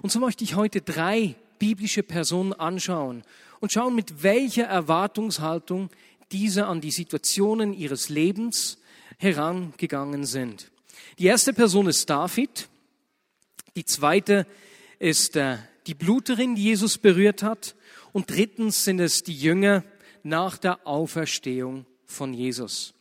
Und 0.01 0.11
so 0.11 0.19
möchte 0.19 0.43
ich 0.43 0.55
heute 0.55 0.81
drei 0.81 1.35
biblische 1.59 2.01
Personen 2.01 2.53
anschauen 2.53 3.21
und 3.59 3.71
schauen, 3.71 3.93
mit 3.93 4.23
welcher 4.23 4.63
Erwartungshaltung 4.63 5.91
diese 6.31 6.65
an 6.65 6.81
die 6.81 6.89
Situationen 6.89 7.71
ihres 7.71 8.09
Lebens 8.09 8.79
herangegangen 9.19 10.25
sind. 10.25 10.71
Die 11.19 11.27
erste 11.27 11.53
Person 11.53 11.85
ist 11.85 12.09
David. 12.09 12.67
Die 13.75 13.85
zweite 13.85 14.45
ist 14.99 15.35
äh, 15.35 15.57
die 15.87 15.93
Bluterin, 15.93 16.55
die 16.55 16.63
Jesus 16.63 16.97
berührt 16.97 17.43
hat. 17.43 17.75
Und 18.11 18.29
drittens 18.29 18.83
sind 18.83 18.99
es 18.99 19.23
die 19.23 19.35
Jünger 19.35 19.83
nach 20.23 20.57
der 20.57 20.85
Auferstehung 20.85 21.85
von 22.05 22.33
Jesus. 22.33 22.93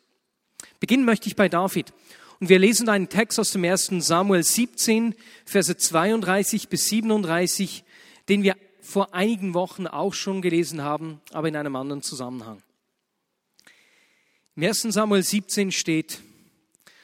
Beginnen 0.79 1.05
möchte 1.05 1.29
ich 1.29 1.37
bei 1.37 1.49
David. 1.49 1.93
Und 2.39 2.49
wir 2.49 2.59
lesen 2.59 2.89
einen 2.89 3.09
Text 3.09 3.39
aus 3.39 3.51
dem 3.51 3.65
1. 3.65 3.93
Samuel 3.99 4.43
17, 4.43 5.15
Verse 5.45 5.77
32 5.77 6.69
bis 6.69 6.87
37, 6.87 7.85
den 8.29 8.43
wir 8.43 8.57
vor 8.81 9.13
einigen 9.13 9.53
Wochen 9.53 9.87
auch 9.87 10.15
schon 10.15 10.41
gelesen 10.41 10.83
haben, 10.83 11.21
aber 11.33 11.49
in 11.49 11.57
einem 11.57 11.77
anderen 11.77 12.03
Zusammenhang. 12.03 12.63
Im 14.57 14.63
1. 14.65 14.83
Samuel 14.83 15.23
17 15.23 15.71
steht, 15.71 16.21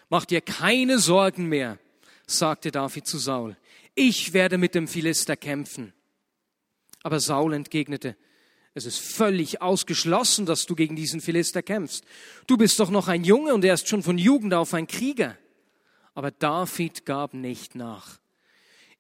Macht 0.08 0.30
dir 0.30 0.40
keine 0.40 1.00
Sorgen 1.00 1.49
mehr, 1.49 1.78
sagte 2.26 2.71
David 2.71 3.06
zu 3.06 3.18
Saul, 3.18 3.56
ich 3.95 4.33
werde 4.33 4.59
mit 4.59 4.75
dem 4.75 4.88
Philister 4.88 5.37
kämpfen. 5.37 5.92
Aber 7.02 7.21
Saul 7.21 7.54
entgegnete, 7.54 8.16
es 8.75 8.85
ist 8.85 8.99
völlig 8.99 9.62
ausgeschlossen, 9.62 10.45
dass 10.45 10.66
du 10.66 10.75
gegen 10.75 10.97
diesen 10.97 11.23
Philister 11.23 11.62
kämpfst. 11.62 12.04
Du 12.47 12.59
bist 12.59 12.78
doch 12.78 12.90
noch 12.90 13.09
ein 13.09 13.25
Junge 13.25 13.54
und 13.54 13.64
er 13.64 13.73
ist 13.73 13.88
schon 13.88 14.02
von 14.02 14.18
Jugend 14.18 14.52
auf 14.52 14.75
ein 14.75 14.87
Krieger. 14.87 15.38
Aber 16.14 16.30
David 16.30 17.06
gab 17.06 17.33
nicht 17.33 17.75
nach. 17.75 18.18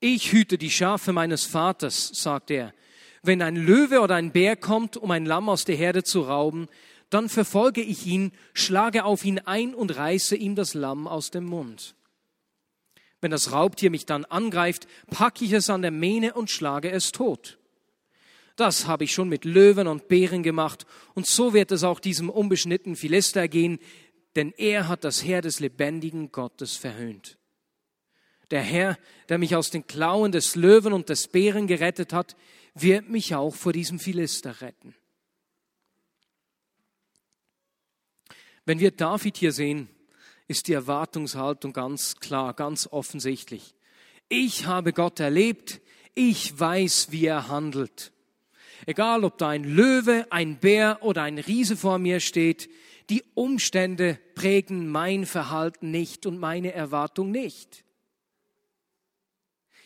Ich 0.00 0.32
hüte 0.32 0.56
die 0.56 0.70
Schafe 0.70 1.12
meines 1.12 1.44
Vaters, 1.44 2.10
sagte 2.14 2.54
er. 2.54 2.74
Wenn 3.22 3.42
ein 3.42 3.56
Löwe 3.56 4.00
oder 4.00 4.14
ein 4.14 4.30
Bär 4.30 4.56
kommt, 4.56 4.96
um 4.96 5.10
ein 5.10 5.26
Lamm 5.26 5.48
aus 5.48 5.64
der 5.64 5.76
Herde 5.76 6.04
zu 6.04 6.22
rauben, 6.22 6.68
dann 7.10 7.28
verfolge 7.28 7.82
ich 7.82 8.06
ihn, 8.06 8.32
schlage 8.54 9.04
auf 9.04 9.24
ihn 9.24 9.40
ein 9.40 9.74
und 9.74 9.96
reiße 9.96 10.36
ihm 10.36 10.54
das 10.54 10.74
Lamm 10.74 11.06
aus 11.06 11.30
dem 11.30 11.44
Mund. 11.44 11.95
Wenn 13.26 13.32
das 13.32 13.50
Raubtier 13.50 13.90
mich 13.90 14.06
dann 14.06 14.24
angreift, 14.24 14.86
packe 15.10 15.44
ich 15.44 15.50
es 15.50 15.68
an 15.68 15.82
der 15.82 15.90
Mähne 15.90 16.34
und 16.34 16.48
schlage 16.48 16.92
es 16.92 17.10
tot. 17.10 17.58
Das 18.54 18.86
habe 18.86 19.02
ich 19.02 19.12
schon 19.12 19.28
mit 19.28 19.44
Löwen 19.44 19.88
und 19.88 20.06
Bären 20.06 20.44
gemacht, 20.44 20.86
und 21.14 21.26
so 21.26 21.52
wird 21.52 21.72
es 21.72 21.82
auch 21.82 21.98
diesem 21.98 22.30
unbeschnittenen 22.30 22.94
Philister 22.94 23.48
gehen, 23.48 23.80
denn 24.36 24.54
er 24.56 24.86
hat 24.86 25.02
das 25.02 25.24
Heer 25.24 25.42
des 25.42 25.58
lebendigen 25.58 26.30
Gottes 26.30 26.76
verhöhnt. 26.76 27.36
Der 28.52 28.62
Herr, 28.62 28.96
der 29.28 29.38
mich 29.38 29.56
aus 29.56 29.70
den 29.70 29.88
Klauen 29.88 30.30
des 30.30 30.54
Löwen 30.54 30.92
und 30.92 31.08
des 31.08 31.26
Bären 31.26 31.66
gerettet 31.66 32.12
hat, 32.12 32.36
wird 32.74 33.08
mich 33.08 33.34
auch 33.34 33.56
vor 33.56 33.72
diesem 33.72 33.98
Philister 33.98 34.60
retten. 34.60 34.94
Wenn 38.64 38.78
wir 38.78 38.92
David 38.92 39.36
hier 39.36 39.50
sehen, 39.50 39.88
ist 40.48 40.68
die 40.68 40.72
Erwartungshaltung 40.72 41.72
ganz 41.72 42.16
klar, 42.16 42.54
ganz 42.54 42.88
offensichtlich. 42.90 43.74
Ich 44.28 44.66
habe 44.66 44.92
Gott 44.92 45.20
erlebt, 45.20 45.80
ich 46.14 46.58
weiß, 46.58 47.08
wie 47.10 47.26
er 47.26 47.48
handelt. 47.48 48.12
Egal, 48.86 49.24
ob 49.24 49.38
da 49.38 49.48
ein 49.48 49.64
Löwe, 49.64 50.26
ein 50.30 50.58
Bär 50.58 50.98
oder 51.02 51.22
ein 51.22 51.38
Riese 51.38 51.76
vor 51.76 51.98
mir 51.98 52.20
steht, 52.20 52.68
die 53.08 53.24
Umstände 53.34 54.18
prägen 54.34 54.88
mein 54.88 55.26
Verhalten 55.26 55.90
nicht 55.90 56.26
und 56.26 56.38
meine 56.38 56.72
Erwartung 56.72 57.30
nicht. 57.30 57.84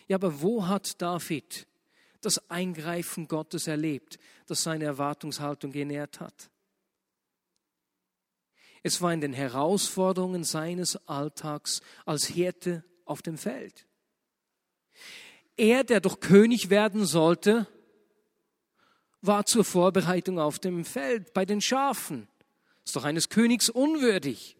Ja, 0.09 0.17
aber 0.17 0.40
wo 0.40 0.67
hat 0.67 1.00
David 1.00 1.67
das 2.21 2.50
Eingreifen 2.50 3.29
Gottes 3.29 3.67
erlebt, 3.67 4.19
das 4.47 4.62
seine 4.62 4.85
Erwartungshaltung 4.85 5.73
genährt 5.73 6.21
hat? 6.21 6.50
Es 8.82 9.02
war 9.02 9.12
in 9.12 9.20
den 9.20 9.32
Herausforderungen 9.32 10.44
seines 10.44 10.96
Alltags 11.08 11.82
als 12.06 12.26
Hirte 12.26 12.84
auf 13.04 13.22
dem 13.22 13.37
Feld. 13.37 13.87
Er, 15.56 15.84
der 15.84 16.00
doch 16.00 16.20
König 16.20 16.70
werden 16.70 17.04
sollte, 17.04 17.66
war 19.20 19.44
zur 19.44 19.64
Vorbereitung 19.64 20.38
auf 20.38 20.58
dem 20.58 20.84
Feld 20.84 21.34
bei 21.34 21.44
den 21.44 21.60
Schafen. 21.60 22.28
Ist 22.84 22.96
doch 22.96 23.04
eines 23.04 23.28
Königs 23.28 23.68
unwürdig. 23.68 24.56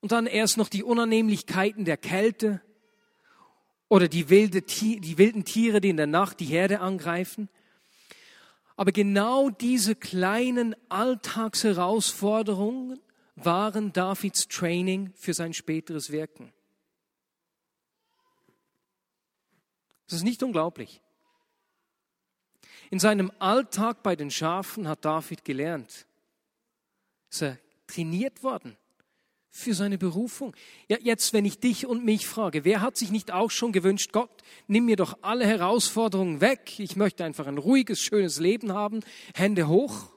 Und 0.00 0.10
dann 0.10 0.26
erst 0.26 0.56
noch 0.56 0.68
die 0.68 0.82
Unannehmlichkeiten 0.82 1.84
der 1.84 1.96
Kälte 1.96 2.60
oder 3.88 4.08
die, 4.08 4.28
wilde, 4.28 4.62
die 4.62 5.18
wilden 5.18 5.44
Tiere, 5.44 5.80
die 5.80 5.90
in 5.90 5.96
der 5.96 6.08
Nacht 6.08 6.40
die 6.40 6.46
Herde 6.46 6.80
angreifen. 6.80 7.48
Aber 8.76 8.92
genau 8.92 9.50
diese 9.50 9.94
kleinen 9.94 10.74
Alltagsherausforderungen 10.88 12.98
waren 13.36 13.92
Davids 13.92 14.48
Training 14.48 15.12
für 15.14 15.34
sein 15.34 15.52
späteres 15.52 16.10
Wirken. 16.10 16.54
Das 20.06 20.14
ist 20.18 20.24
nicht 20.24 20.42
unglaublich. 20.42 21.00
In 22.90 22.98
seinem 22.98 23.30
Alltag 23.38 24.02
bei 24.02 24.16
den 24.16 24.30
Schafen 24.30 24.86
hat 24.86 25.04
David 25.04 25.44
gelernt. 25.44 26.06
Ist 27.30 27.42
er 27.42 27.58
trainiert 27.86 28.42
worden 28.42 28.76
für 29.54 29.74
seine 29.74 29.98
Berufung. 29.98 30.56
Ja, 30.88 30.96
jetzt, 31.02 31.34
wenn 31.34 31.44
ich 31.44 31.60
dich 31.60 31.86
und 31.86 32.04
mich 32.04 32.26
frage, 32.26 32.64
wer 32.64 32.80
hat 32.80 32.96
sich 32.96 33.10
nicht 33.10 33.30
auch 33.32 33.50
schon 33.50 33.70
gewünscht, 33.70 34.10
Gott, 34.10 34.30
nimm 34.66 34.86
mir 34.86 34.96
doch 34.96 35.18
alle 35.20 35.46
Herausforderungen 35.46 36.40
weg. 36.40 36.80
Ich 36.80 36.96
möchte 36.96 37.22
einfach 37.22 37.46
ein 37.46 37.58
ruhiges, 37.58 38.00
schönes 38.00 38.40
Leben 38.40 38.72
haben. 38.72 39.00
Hände 39.34 39.68
hoch. 39.68 40.08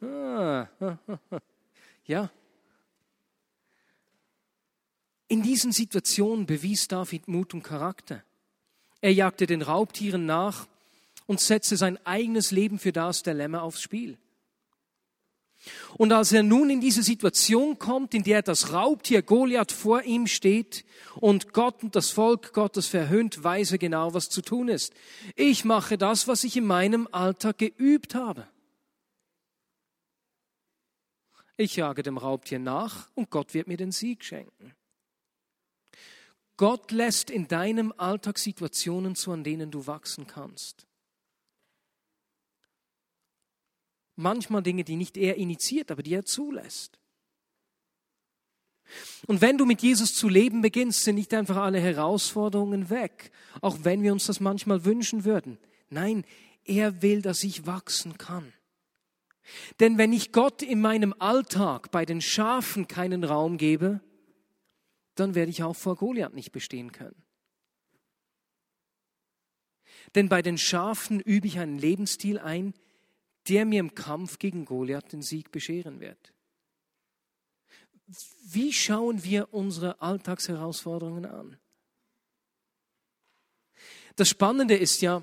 Ah, 0.00 0.66
ja. 2.06 2.30
In 5.28 5.42
diesen 5.42 5.72
Situationen 5.72 6.46
bewies 6.46 6.88
David 6.88 7.28
Mut 7.28 7.52
und 7.52 7.62
Charakter. 7.62 8.24
Er 9.02 9.12
jagte 9.12 9.46
den 9.46 9.60
Raubtieren 9.60 10.24
nach 10.24 10.66
und 11.26 11.40
setzte 11.40 11.76
sein 11.76 11.98
eigenes 12.06 12.50
Leben 12.50 12.78
für 12.78 12.92
das 12.92 13.22
der 13.22 13.34
Lämmer 13.34 13.62
aufs 13.62 13.82
Spiel. 13.82 14.16
Und 15.96 16.12
als 16.12 16.32
er 16.32 16.42
nun 16.42 16.70
in 16.70 16.80
diese 16.80 17.02
Situation 17.02 17.78
kommt, 17.78 18.14
in 18.14 18.22
der 18.22 18.42
das 18.42 18.72
Raubtier 18.72 19.22
Goliath 19.22 19.72
vor 19.72 20.02
ihm 20.02 20.26
steht 20.26 20.84
und 21.16 21.52
Gott 21.52 21.82
und 21.82 21.96
das 21.96 22.10
Volk 22.10 22.52
Gottes 22.52 22.86
verhöhnt, 22.86 23.42
weiß 23.42 23.72
er 23.72 23.78
genau, 23.78 24.14
was 24.14 24.28
zu 24.28 24.40
tun 24.40 24.68
ist. 24.68 24.92
Ich 25.34 25.64
mache 25.64 25.98
das, 25.98 26.28
was 26.28 26.44
ich 26.44 26.56
in 26.56 26.64
meinem 26.64 27.08
Alltag 27.10 27.58
geübt 27.58 28.14
habe. 28.14 28.46
Ich 31.56 31.74
jage 31.74 32.04
dem 32.04 32.18
Raubtier 32.18 32.60
nach 32.60 33.10
und 33.14 33.30
Gott 33.30 33.52
wird 33.52 33.66
mir 33.66 33.76
den 33.76 33.90
Sieg 33.90 34.24
schenken. 34.24 34.74
Gott 36.56 36.90
lässt 36.90 37.30
in 37.30 37.46
deinem 37.46 37.92
Alltag 37.96 38.38
Situationen 38.38 39.14
zu, 39.14 39.32
an 39.32 39.44
denen 39.44 39.70
du 39.70 39.86
wachsen 39.86 40.26
kannst. 40.26 40.87
Manchmal 44.18 44.62
Dinge, 44.62 44.84
die 44.84 44.96
nicht 44.96 45.16
er 45.16 45.36
initiiert, 45.36 45.90
aber 45.90 46.02
die 46.02 46.14
er 46.14 46.24
zulässt. 46.24 46.98
Und 49.26 49.40
wenn 49.40 49.58
du 49.58 49.66
mit 49.66 49.82
Jesus 49.82 50.14
zu 50.14 50.28
leben 50.28 50.62
beginnst, 50.62 51.04
sind 51.04 51.16
nicht 51.16 51.34
einfach 51.34 51.56
alle 51.56 51.80
Herausforderungen 51.80 52.90
weg, 52.90 53.30
auch 53.60 53.78
wenn 53.82 54.02
wir 54.02 54.12
uns 54.12 54.26
das 54.26 54.40
manchmal 54.40 54.84
wünschen 54.84 55.24
würden. 55.24 55.58
Nein, 55.90 56.24
er 56.64 57.02
will, 57.02 57.22
dass 57.22 57.44
ich 57.44 57.66
wachsen 57.66 58.18
kann. 58.18 58.52
Denn 59.80 59.98
wenn 59.98 60.12
ich 60.12 60.32
Gott 60.32 60.62
in 60.62 60.80
meinem 60.80 61.14
Alltag 61.18 61.90
bei 61.90 62.04
den 62.04 62.20
Schafen 62.20 62.86
keinen 62.88 63.24
Raum 63.24 63.56
gebe, 63.56 64.00
dann 65.14 65.34
werde 65.34 65.50
ich 65.50 65.62
auch 65.62 65.76
vor 65.76 65.96
Goliath 65.96 66.34
nicht 66.34 66.52
bestehen 66.52 66.92
können. 66.92 67.24
Denn 70.14 70.28
bei 70.28 70.42
den 70.42 70.58
Schafen 70.58 71.20
übe 71.20 71.46
ich 71.46 71.58
einen 71.58 71.78
Lebensstil 71.78 72.38
ein, 72.38 72.74
der 73.48 73.64
mir 73.64 73.80
im 73.80 73.94
Kampf 73.94 74.38
gegen 74.38 74.64
Goliath 74.64 75.12
den 75.12 75.22
Sieg 75.22 75.50
bescheren 75.50 76.00
wird. 76.00 76.32
Wie 78.50 78.72
schauen 78.72 79.22
wir 79.24 79.52
unsere 79.52 80.00
Alltagsherausforderungen 80.00 81.26
an? 81.26 81.58
Das 84.16 84.28
Spannende 84.28 84.74
ist 84.74 85.02
ja, 85.02 85.22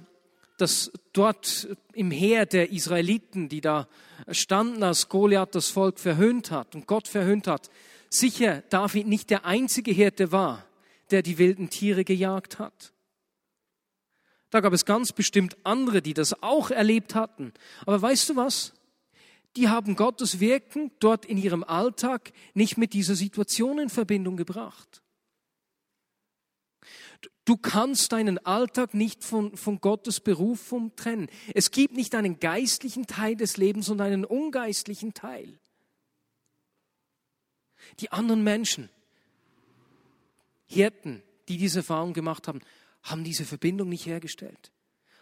dass 0.57 0.91
dort 1.11 1.67
im 1.93 2.11
Heer 2.11 2.45
der 2.45 2.71
Israeliten, 2.71 3.49
die 3.49 3.61
da 3.61 3.89
standen, 4.31 4.83
als 4.83 5.09
Goliath 5.09 5.53
das 5.53 5.69
Volk 5.69 5.99
verhöhnt 5.99 6.51
hat 6.51 6.75
und 6.75 6.87
Gott 6.87 7.07
verhöhnt 7.07 7.47
hat, 7.47 7.69
sicher 8.09 8.63
David 8.69 9.07
nicht 9.07 9.29
der 9.29 9.45
einzige 9.45 9.91
Hirte 9.91 10.31
war, 10.31 10.65
der 11.11 11.21
die 11.23 11.37
wilden 11.37 11.69
Tiere 11.69 12.05
gejagt 12.05 12.59
hat. 12.59 12.93
Da 14.55 14.61
gab 14.61 14.71
es 14.71 14.85
ganz 14.85 15.11
bestimmt 15.11 15.57
andere, 15.65 16.01
die 16.01 16.13
das 16.13 16.41
auch 16.41 16.71
erlebt 16.71 17.13
hatten. 17.13 17.51
Aber 17.85 18.01
weißt 18.01 18.29
du 18.29 18.37
was? 18.37 18.71
Die 19.57 19.67
haben 19.67 19.97
Gottes 19.97 20.39
Wirken 20.39 20.91
dort 20.99 21.25
in 21.25 21.37
ihrem 21.37 21.65
Alltag 21.65 22.31
nicht 22.53 22.77
mit 22.77 22.93
dieser 22.93 23.15
Situation 23.15 23.79
in 23.79 23.89
Verbindung 23.89 24.37
gebracht. 24.37 25.03
Du 27.43 27.57
kannst 27.57 28.13
deinen 28.13 28.37
Alltag 28.45 28.93
nicht 28.93 29.25
von, 29.25 29.57
von 29.57 29.81
Gottes 29.81 30.21
Berufung 30.21 30.95
trennen. 30.95 31.27
Es 31.53 31.69
gibt 31.71 31.93
nicht 31.93 32.15
einen 32.15 32.39
geistlichen 32.39 33.07
Teil 33.07 33.35
des 33.35 33.57
Lebens 33.57 33.89
und 33.89 33.99
einen 33.99 34.23
ungeistlichen 34.23 35.13
Teil. 35.13 35.59
Die 37.99 38.09
anderen 38.09 38.41
Menschen, 38.41 38.89
Hirten, 40.65 41.23
die 41.49 41.57
diese 41.57 41.79
Erfahrung 41.79 42.13
gemacht 42.13 42.47
haben, 42.47 42.61
haben 43.05 43.23
diese 43.23 43.45
Verbindung 43.45 43.87
nicht 43.87 44.05
hergestellt, 44.05 44.71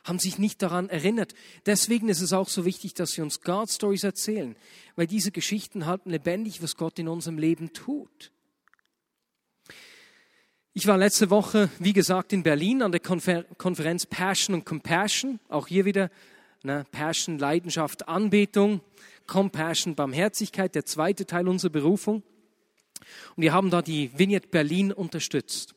haben 0.03 0.17
sich 0.17 0.39
nicht 0.39 0.61
daran 0.61 0.89
erinnert. 0.89 1.35
Deswegen 1.65 2.09
ist 2.09 2.21
es 2.21 2.33
auch 2.33 2.49
so 2.49 2.65
wichtig, 2.65 2.93
dass 2.95 3.15
wir 3.15 3.23
uns 3.23 3.41
God 3.41 3.69
Stories 3.69 4.03
erzählen, 4.03 4.55
weil 4.95 5.05
diese 5.05 5.31
Geschichten 5.31 5.85
halten 5.85 6.09
lebendig, 6.09 6.63
was 6.63 6.75
Gott 6.75 6.97
in 6.97 7.07
unserem 7.07 7.37
Leben 7.37 7.73
tut. 7.73 8.31
Ich 10.73 10.87
war 10.87 10.97
letzte 10.97 11.29
Woche, 11.29 11.69
wie 11.77 11.93
gesagt, 11.93 12.33
in 12.33 12.41
Berlin 12.41 12.81
an 12.81 12.91
der 12.91 12.99
Konfer 12.99 13.43
Konferenz 13.59 14.07
Passion 14.07 14.55
und 14.55 14.65
Compassion. 14.65 15.39
Auch 15.47 15.67
hier 15.67 15.85
wieder 15.85 16.09
ne, 16.63 16.83
Passion, 16.91 17.37
Leidenschaft, 17.37 18.07
Anbetung, 18.07 18.81
Compassion, 19.27 19.93
Barmherzigkeit, 19.93 20.73
der 20.73 20.85
zweite 20.85 21.27
Teil 21.27 21.47
unserer 21.47 21.71
Berufung. 21.71 22.23
Und 23.35 23.43
wir 23.43 23.53
haben 23.53 23.69
da 23.69 23.83
die 23.83 24.17
Vignette 24.17 24.47
Berlin 24.47 24.91
unterstützt. 24.91 25.75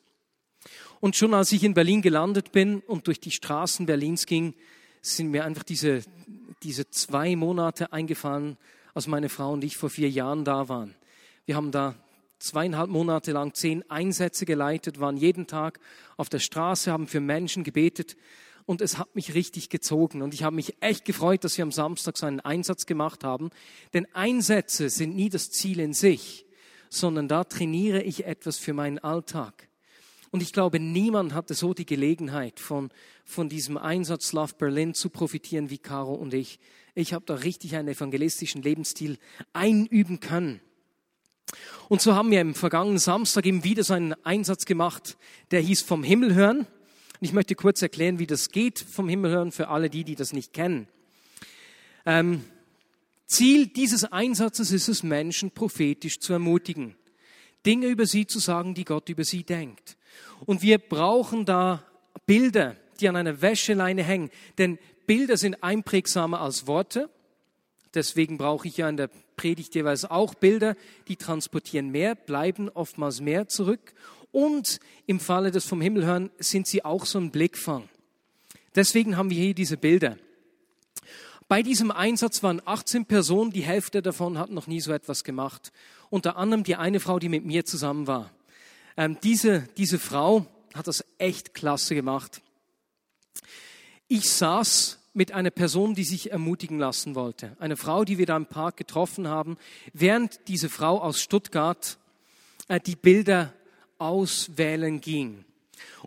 Und 0.99 1.15
schon 1.15 1.33
als 1.33 1.51
ich 1.51 1.63
in 1.63 1.73
Berlin 1.73 2.01
gelandet 2.01 2.51
bin 2.51 2.79
und 2.79 3.07
durch 3.07 3.19
die 3.19 3.31
Straßen 3.31 3.85
Berlins 3.85 4.25
ging, 4.25 4.53
sind 5.01 5.29
mir 5.29 5.45
einfach 5.45 5.63
diese, 5.63 6.01
diese 6.63 6.89
zwei 6.89 7.35
Monate 7.35 7.93
eingefallen, 7.93 8.57
als 8.93 9.07
meine 9.07 9.29
Frau 9.29 9.53
und 9.53 9.63
ich 9.63 9.77
vor 9.77 9.89
vier 9.89 10.09
Jahren 10.09 10.43
da 10.43 10.69
waren. 10.69 10.95
Wir 11.45 11.55
haben 11.55 11.71
da 11.71 11.95
zweieinhalb 12.39 12.89
Monate 12.89 13.31
lang 13.31 13.53
zehn 13.53 13.89
Einsätze 13.89 14.45
geleitet, 14.45 14.99
waren 14.99 15.17
jeden 15.17 15.47
Tag 15.47 15.79
auf 16.17 16.29
der 16.29 16.39
Straße, 16.39 16.91
haben 16.91 17.07
für 17.07 17.19
Menschen 17.19 17.63
gebetet 17.63 18.17
und 18.65 18.81
es 18.81 18.97
hat 18.97 19.15
mich 19.15 19.33
richtig 19.33 19.69
gezogen 19.69 20.21
und 20.21 20.33
ich 20.33 20.43
habe 20.43 20.55
mich 20.55 20.75
echt 20.81 21.05
gefreut, 21.05 21.43
dass 21.43 21.57
wir 21.57 21.63
am 21.63 21.71
Samstag 21.71 22.17
so 22.17 22.25
einen 22.25 22.39
Einsatz 22.39 22.85
gemacht 22.85 23.23
haben, 23.23 23.49
denn 23.93 24.07
Einsätze 24.13 24.89
sind 24.89 25.15
nie 25.15 25.29
das 25.29 25.51
Ziel 25.51 25.79
in 25.79 25.93
sich, 25.93 26.45
sondern 26.89 27.27
da 27.27 27.43
trainiere 27.43 28.01
ich 28.01 28.25
etwas 28.25 28.57
für 28.57 28.73
meinen 28.73 28.99
Alltag. 28.99 29.66
Und 30.37 30.43
ich 30.43 30.53
glaube, 30.53 30.79
niemand 30.79 31.33
hatte 31.33 31.55
so 31.55 31.73
die 31.73 31.87
Gelegenheit, 31.87 32.59
von, 32.59 32.91
von 33.25 33.49
diesem 33.49 33.75
Einsatz 33.75 34.33
Love 34.33 34.53
Berlin 34.55 34.93
zu 34.93 35.09
profitieren 35.09 35.71
wie 35.71 35.79
Caro 35.79 36.13
und 36.13 36.31
ich. 36.31 36.59
Ich 36.93 37.11
habe 37.11 37.25
da 37.25 37.33
richtig 37.33 37.75
einen 37.75 37.87
evangelistischen 37.87 38.61
Lebensstil 38.61 39.17
einüben 39.53 40.19
können. 40.19 40.61
Und 41.89 42.03
so 42.03 42.13
haben 42.13 42.29
wir 42.29 42.39
im 42.39 42.53
vergangenen 42.53 42.99
Samstag 42.99 43.47
eben 43.47 43.63
wieder 43.63 43.83
so 43.83 43.95
einen 43.95 44.13
Einsatz 44.23 44.65
gemacht, 44.65 45.17
der 45.49 45.59
hieß 45.61 45.81
vom 45.81 46.03
Himmel 46.03 46.35
hören. 46.35 46.59
Und 46.59 46.67
ich 47.21 47.33
möchte 47.33 47.55
kurz 47.55 47.81
erklären, 47.81 48.19
wie 48.19 48.27
das 48.27 48.51
geht, 48.51 48.77
vom 48.77 49.09
Himmel 49.09 49.31
hören, 49.31 49.51
für 49.51 49.69
alle 49.69 49.89
die, 49.89 50.03
die 50.03 50.13
das 50.13 50.33
nicht 50.33 50.53
kennen. 50.53 50.87
Ähm, 52.05 52.43
Ziel 53.25 53.65
dieses 53.65 54.03
Einsatzes 54.03 54.71
ist 54.71 54.87
es, 54.87 55.01
Menschen 55.01 55.49
prophetisch 55.49 56.19
zu 56.19 56.33
ermutigen. 56.33 56.95
Dinge 57.65 57.87
über 57.87 58.05
sie 58.05 58.27
zu 58.27 58.37
sagen, 58.37 58.75
die 58.75 58.85
Gott 58.85 59.09
über 59.09 59.23
sie 59.23 59.43
denkt. 59.43 59.96
Und 60.45 60.61
wir 60.61 60.77
brauchen 60.77 61.45
da 61.45 61.83
Bilder, 62.25 62.75
die 62.99 63.09
an 63.09 63.15
einer 63.15 63.41
Wäscheleine 63.41 64.03
hängen. 64.03 64.29
Denn 64.57 64.79
Bilder 65.05 65.37
sind 65.37 65.63
einprägsamer 65.63 66.41
als 66.41 66.67
Worte. 66.67 67.09
Deswegen 67.93 68.37
brauche 68.37 68.67
ich 68.67 68.77
ja 68.77 68.89
in 68.89 68.97
der 68.97 69.09
Predigt 69.37 69.75
jeweils 69.75 70.03
auch 70.03 70.33
Bilder, 70.33 70.75
die 71.07 71.15
transportieren 71.15 71.89
mehr, 71.89 72.15
bleiben 72.15 72.69
oftmals 72.69 73.21
mehr 73.21 73.47
zurück. 73.47 73.93
Und 74.31 74.79
im 75.05 75.19
Falle 75.19 75.51
des 75.51 75.65
vom 75.65 75.79
Himmel 75.79 76.05
hören 76.05 76.31
sind 76.39 76.67
sie 76.67 76.83
auch 76.83 77.05
so 77.05 77.19
ein 77.19 77.31
Blickfang. 77.31 77.87
Deswegen 78.75 79.15
haben 79.15 79.29
wir 79.29 79.41
hier 79.41 79.53
diese 79.53 79.77
Bilder. 79.77 80.17
Bei 81.47 81.63
diesem 81.63 81.91
Einsatz 81.91 82.43
waren 82.43 82.61
18 82.65 83.05
Personen, 83.05 83.51
die 83.51 83.61
Hälfte 83.61 84.01
davon 84.01 84.37
hat 84.37 84.49
noch 84.51 84.67
nie 84.67 84.81
so 84.81 84.91
etwas 84.91 85.23
gemacht. 85.23 85.71
Unter 86.09 86.35
anderem 86.35 86.63
die 86.63 86.75
eine 86.75 86.99
Frau, 86.99 87.19
die 87.19 87.29
mit 87.29 87.45
mir 87.45 87.63
zusammen 87.63 88.05
war. 88.05 88.31
Ähm, 88.97 89.17
diese, 89.23 89.69
diese 89.77 89.99
Frau 89.99 90.47
hat 90.73 90.87
das 90.87 91.05
echt 91.19 91.53
klasse 91.53 91.95
gemacht. 91.95 92.41
Ich 94.07 94.29
saß 94.31 94.99
mit 95.13 95.31
einer 95.31 95.51
Person, 95.51 95.95
die 95.95 96.03
sich 96.03 96.31
ermutigen 96.31 96.79
lassen 96.79 97.15
wollte. 97.15 97.55
Eine 97.59 97.77
Frau, 97.77 98.03
die 98.05 98.17
wir 98.17 98.25
da 98.25 98.35
im 98.37 98.45
Park 98.45 98.77
getroffen 98.77 99.27
haben, 99.27 99.57
während 99.93 100.47
diese 100.47 100.69
Frau 100.69 100.99
aus 101.01 101.21
Stuttgart 101.21 101.97
äh, 102.67 102.79
die 102.79 102.95
Bilder 102.95 103.53
auswählen 103.97 105.01
ging. 105.01 105.45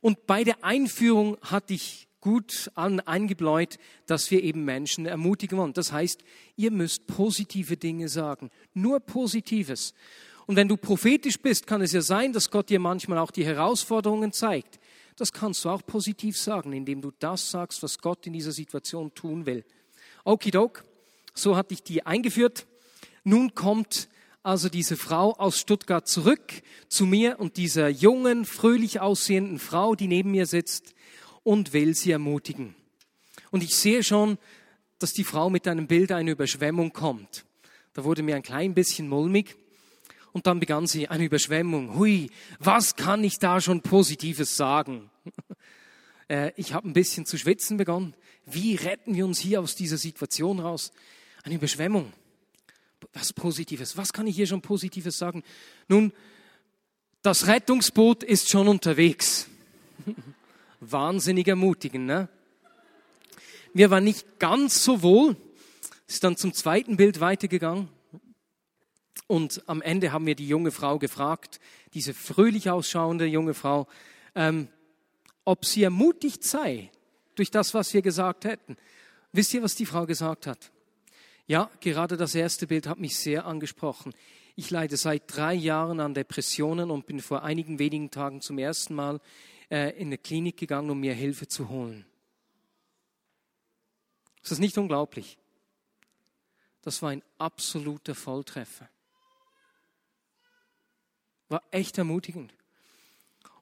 Und 0.00 0.26
bei 0.26 0.44
der 0.44 0.64
Einführung 0.64 1.37
hatte 1.42 1.74
ich 1.74 2.09
gut 2.20 2.70
allen 2.74 3.00
eingebläut, 3.00 3.79
dass 4.07 4.31
wir 4.31 4.42
eben 4.42 4.64
Menschen 4.64 5.07
ermutigen 5.07 5.59
wollen. 5.59 5.72
Das 5.72 5.92
heißt, 5.92 6.22
ihr 6.57 6.70
müsst 6.70 7.07
positive 7.07 7.76
Dinge 7.76 8.09
sagen. 8.09 8.50
Nur 8.74 9.00
Positives. 9.00 9.94
Und 10.51 10.57
wenn 10.57 10.67
du 10.67 10.77
prophetisch 10.77 11.39
bist, 11.39 11.69
kann 11.69 11.81
es 11.81 11.93
ja 11.93 12.03
sein, 12.03 12.33
dass 12.33 12.51
Gott 12.51 12.71
dir 12.71 12.81
manchmal 12.81 13.19
auch 13.19 13.31
die 13.31 13.45
Herausforderungen 13.45 14.33
zeigt. 14.33 14.81
Das 15.15 15.33
kannst 15.33 15.65
du 15.65 15.69
auch 15.69 15.87
positiv 15.87 16.37
sagen, 16.37 16.73
indem 16.73 17.01
du 17.03 17.13
das 17.21 17.53
sagst, 17.53 17.85
was 17.85 18.01
Gott 18.01 18.27
in 18.27 18.33
dieser 18.33 18.51
Situation 18.51 19.15
tun 19.15 19.47
will. 19.47 19.65
Okidok, 20.25 20.85
so 21.35 21.55
hatte 21.55 21.75
ich 21.75 21.85
die 21.85 22.05
eingeführt. 22.05 22.67
Nun 23.23 23.55
kommt 23.55 24.09
also 24.43 24.69
diese 24.69 24.97
Frau 24.97 25.35
aus 25.35 25.57
Stuttgart 25.57 26.09
zurück 26.09 26.63
zu 26.89 27.07
mir 27.07 27.39
und 27.39 27.57
dieser 27.57 27.89
jungen, 27.89 28.45
fröhlich 28.45 28.99
aussehenden 28.99 29.61
Frau, 29.61 29.95
die 29.95 30.09
neben 30.09 30.33
mir 30.33 30.47
sitzt, 30.47 30.95
und 31.45 31.73
will 31.73 31.95
sie 31.95 32.11
ermutigen. 32.11 32.75
Und 33.53 33.63
ich 33.63 33.77
sehe 33.77 34.03
schon, 34.03 34.37
dass 34.99 35.13
die 35.13 35.23
Frau 35.23 35.49
mit 35.49 35.69
einem 35.69 35.87
Bild 35.87 36.11
eine 36.11 36.33
Überschwemmung 36.33 36.93
kommt. 36.93 37.45
Da 37.93 38.03
wurde 38.03 38.25
mir 38.25 38.35
ein 38.35 38.43
klein 38.43 38.75
bisschen 38.75 39.09
mulmig. 39.09 39.60
Und 40.33 40.47
dann 40.47 40.61
begann 40.61 40.87
sie 40.87 41.09
eine 41.09 41.25
Überschwemmung. 41.25 41.97
Hui, 41.97 42.31
was 42.59 42.97
kann 42.97 43.25
ich 43.25 43.38
da 43.38 43.61
schon 43.61 43.83
Positives 43.83 44.57
sagen? 44.57 45.11
Äh, 46.29 46.53
ich 46.55 46.75
habe 46.75 46.88
ein 46.88 46.93
bisschen 46.93 47.27
zu 47.27 47.37
schwitzen 47.37 47.77
begonnen. 47.77 48.14
Wie 48.47 48.77
retten 48.77 49.16
wir 49.16 49.25
uns 49.25 49.40
hier 49.40 49.61
aus 49.61 49.75
dieser 49.75 49.97
Situation 49.97 50.61
raus? 50.61 50.93
Eine 51.43 51.57
Überschwemmung. 51.57 52.12
Was 53.12 53.33
Positives? 53.33 53.97
Was 53.97 54.12
kann 54.12 54.29
ich 54.29 54.37
hier 54.37 54.47
schon 54.47 54.62
Positives 54.62 55.19
sagen? 55.19 55.43
Nun, 55.88 56.12
das 57.23 57.49
Rettungsboot 57.49 58.23
ist 58.23 58.49
schon 58.49 58.69
unterwegs. 58.69 59.49
Wahnsinnig 60.81 61.49
ermutigend, 61.49 62.07
ne? 62.07 62.29
Mir 63.73 63.90
war 63.90 64.01
nicht 64.01 64.38
ganz 64.38 64.85
so 64.85 65.03
wohl. 65.03 65.37
Ist 66.07 66.25
dann 66.25 66.37
zum 66.37 66.55
zweiten 66.55 66.97
Bild 66.97 67.19
weitergegangen. 67.21 67.88
Und 69.27 69.62
am 69.68 69.83
Ende 69.83 70.12
haben 70.12 70.27
wir 70.27 70.35
die 70.35 70.49
junge 70.49 70.70
Frau 70.70 70.99
gefragt, 70.99 71.61
diese 71.94 72.14
fröhlich 72.14 72.70
ausschauende 72.70 73.27
junge 73.27 73.55
Frau, 73.55 73.87
ähm, 74.35 74.68
ob 75.44 75.64
sie 75.64 75.83
ermutigt 75.83 76.44
sei 76.44 76.90
durch 77.35 77.51
das, 77.51 77.75
was 77.75 77.92
wir 77.94 78.03
gesagt 78.03 78.44
hätten. 78.44 78.77
Wisst 79.33 79.55
ihr, 79.55 79.62
was 79.62 79.75
die 79.75 79.87
Frau 79.87 80.07
gesagt 80.07 80.46
hat? 80.46 80.70
Ja, 81.46 81.70
gerade 81.81 82.16
das 82.16 82.35
erste 82.35 82.66
Bild 82.66 82.87
hat 82.87 82.99
mich 82.99 83.16
sehr 83.16 83.46
angesprochen. 83.46 84.14
Ich 84.57 84.70
leide 84.70 84.96
seit 84.96 85.23
drei 85.27 85.55
Jahren 85.55 86.01
an 86.01 86.14
Depressionen 86.14 86.90
und 86.90 87.07
bin 87.07 87.20
vor 87.20 87.42
einigen 87.42 87.79
wenigen 87.79 88.11
Tagen 88.11 88.40
zum 88.40 88.59
ersten 88.59 88.94
Mal 88.94 89.20
äh, 89.70 89.90
in 89.99 90.09
eine 90.09 90.18
Klinik 90.18 90.57
gegangen, 90.57 90.90
um 90.90 91.01
mir 91.01 91.14
Hilfe 91.14 91.49
zu 91.49 91.68
holen. 91.68 92.05
Ist 94.42 94.53
das 94.53 94.59
nicht 94.59 94.77
unglaublich? 94.79 95.38
Das 96.83 97.03
war 97.03 97.11
ein 97.11 97.23
absoluter 97.38 98.14
Volltreffer. 98.14 98.88
War 101.51 101.63
echt 101.73 101.99
ermutigend. 101.99 102.55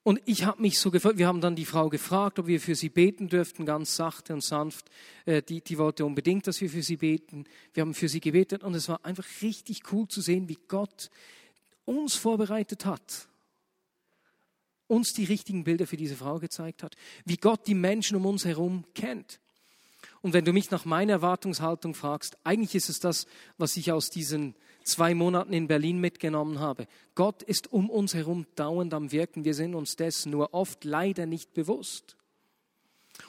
Und 0.05 0.21
ich 0.25 0.45
habe 0.45 0.63
mich 0.63 0.79
so 0.79 0.91
gefreut, 0.91 1.19
wir 1.19 1.27
haben 1.27 1.41
dann 1.41 1.57
die 1.57 1.65
Frau 1.65 1.89
gefragt, 1.89 2.39
ob 2.39 2.47
wir 2.47 2.61
für 2.61 2.75
sie 2.75 2.89
beten 2.89 3.29
dürften, 3.29 3.67
ganz 3.67 3.97
sachte 3.97 4.33
und 4.33 4.43
sanft. 4.43 4.91
Äh, 5.27 5.43
die, 5.43 5.61
die 5.61 5.77
wollte 5.77 6.05
unbedingt, 6.07 6.47
dass 6.47 6.61
wir 6.61 6.71
für 6.71 6.83
sie 6.83 6.97
beten. 6.97 7.45
Wir 7.75 7.81
haben 7.81 7.95
für 7.95 8.09
sie 8.09 8.21
gebetet 8.21 8.63
und 8.63 8.75
es 8.75 8.89
war 8.89 9.05
einfach 9.05 9.27
richtig 9.43 9.93
cool 9.93 10.07
zu 10.07 10.21
sehen, 10.21 10.49
wie 10.49 10.59
Gott 10.69 11.11
uns 11.85 12.15
vorbereitet 12.15 12.85
hat, 12.85 13.29
uns 14.87 15.13
die 15.13 15.25
richtigen 15.25 15.65
Bilder 15.65 15.87
für 15.87 15.97
diese 15.97 16.17
Frau 16.17 16.39
gezeigt 16.39 16.83
hat, 16.83 16.95
wie 17.25 17.37
Gott 17.37 17.67
die 17.67 17.75
Menschen 17.75 18.17
um 18.17 18.27
uns 18.27 18.45
herum 18.45 18.85
kennt. 18.95 19.41
Und 20.21 20.33
wenn 20.33 20.45
du 20.45 20.53
mich 20.53 20.71
nach 20.71 20.85
meiner 20.85 21.15
Erwartungshaltung 21.15 21.95
fragst, 21.95 22.37
eigentlich 22.45 22.75
ist 22.75 22.89
es 22.89 23.01
das, 23.01 23.27
was 23.57 23.77
ich 23.77 23.93
aus 23.93 24.11
diesen 24.11 24.55
zwei 24.89 25.15
Monaten 25.15 25.53
in 25.53 25.69
Berlin 25.69 26.01
mitgenommen 26.01 26.59
habe. 26.59 26.87
Gott 27.15 27.43
ist 27.43 27.73
um 27.73 27.91
uns 27.91 28.15
herum 28.15 28.47
dauernd 28.55 28.95
am 28.95 29.13
Wirken. 29.13 29.45
Wir 29.45 29.55
sind 29.55 29.75
uns 29.75 29.97
dessen 29.97 30.31
nur 30.31 30.55
oft 30.55 30.85
leider 30.85 31.27
nicht 31.27 31.55
bewusst. 31.55 32.17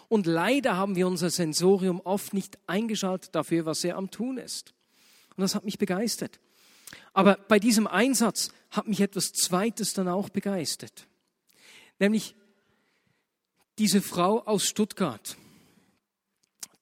Und 0.07 0.25
leider 0.25 0.77
haben 0.77 0.95
wir 0.95 1.07
unser 1.07 1.29
Sensorium 1.29 2.01
oft 2.03 2.33
nicht 2.33 2.57
eingeschaltet 2.67 3.35
dafür, 3.35 3.65
was 3.65 3.83
er 3.83 3.97
am 3.97 4.11
Tun 4.11 4.37
ist. 4.37 4.73
Und 5.35 5.41
das 5.41 5.55
hat 5.55 5.65
mich 5.65 5.77
begeistert. 5.77 6.39
Aber 7.13 7.35
bei 7.35 7.59
diesem 7.59 7.87
Einsatz 7.87 8.51
hat 8.71 8.87
mich 8.87 9.01
etwas 9.01 9.31
Zweites 9.31 9.93
dann 9.93 10.07
auch 10.07 10.29
begeistert. 10.29 11.07
Nämlich 11.99 12.35
diese 13.77 14.01
Frau 14.01 14.41
aus 14.41 14.65
Stuttgart 14.65 15.37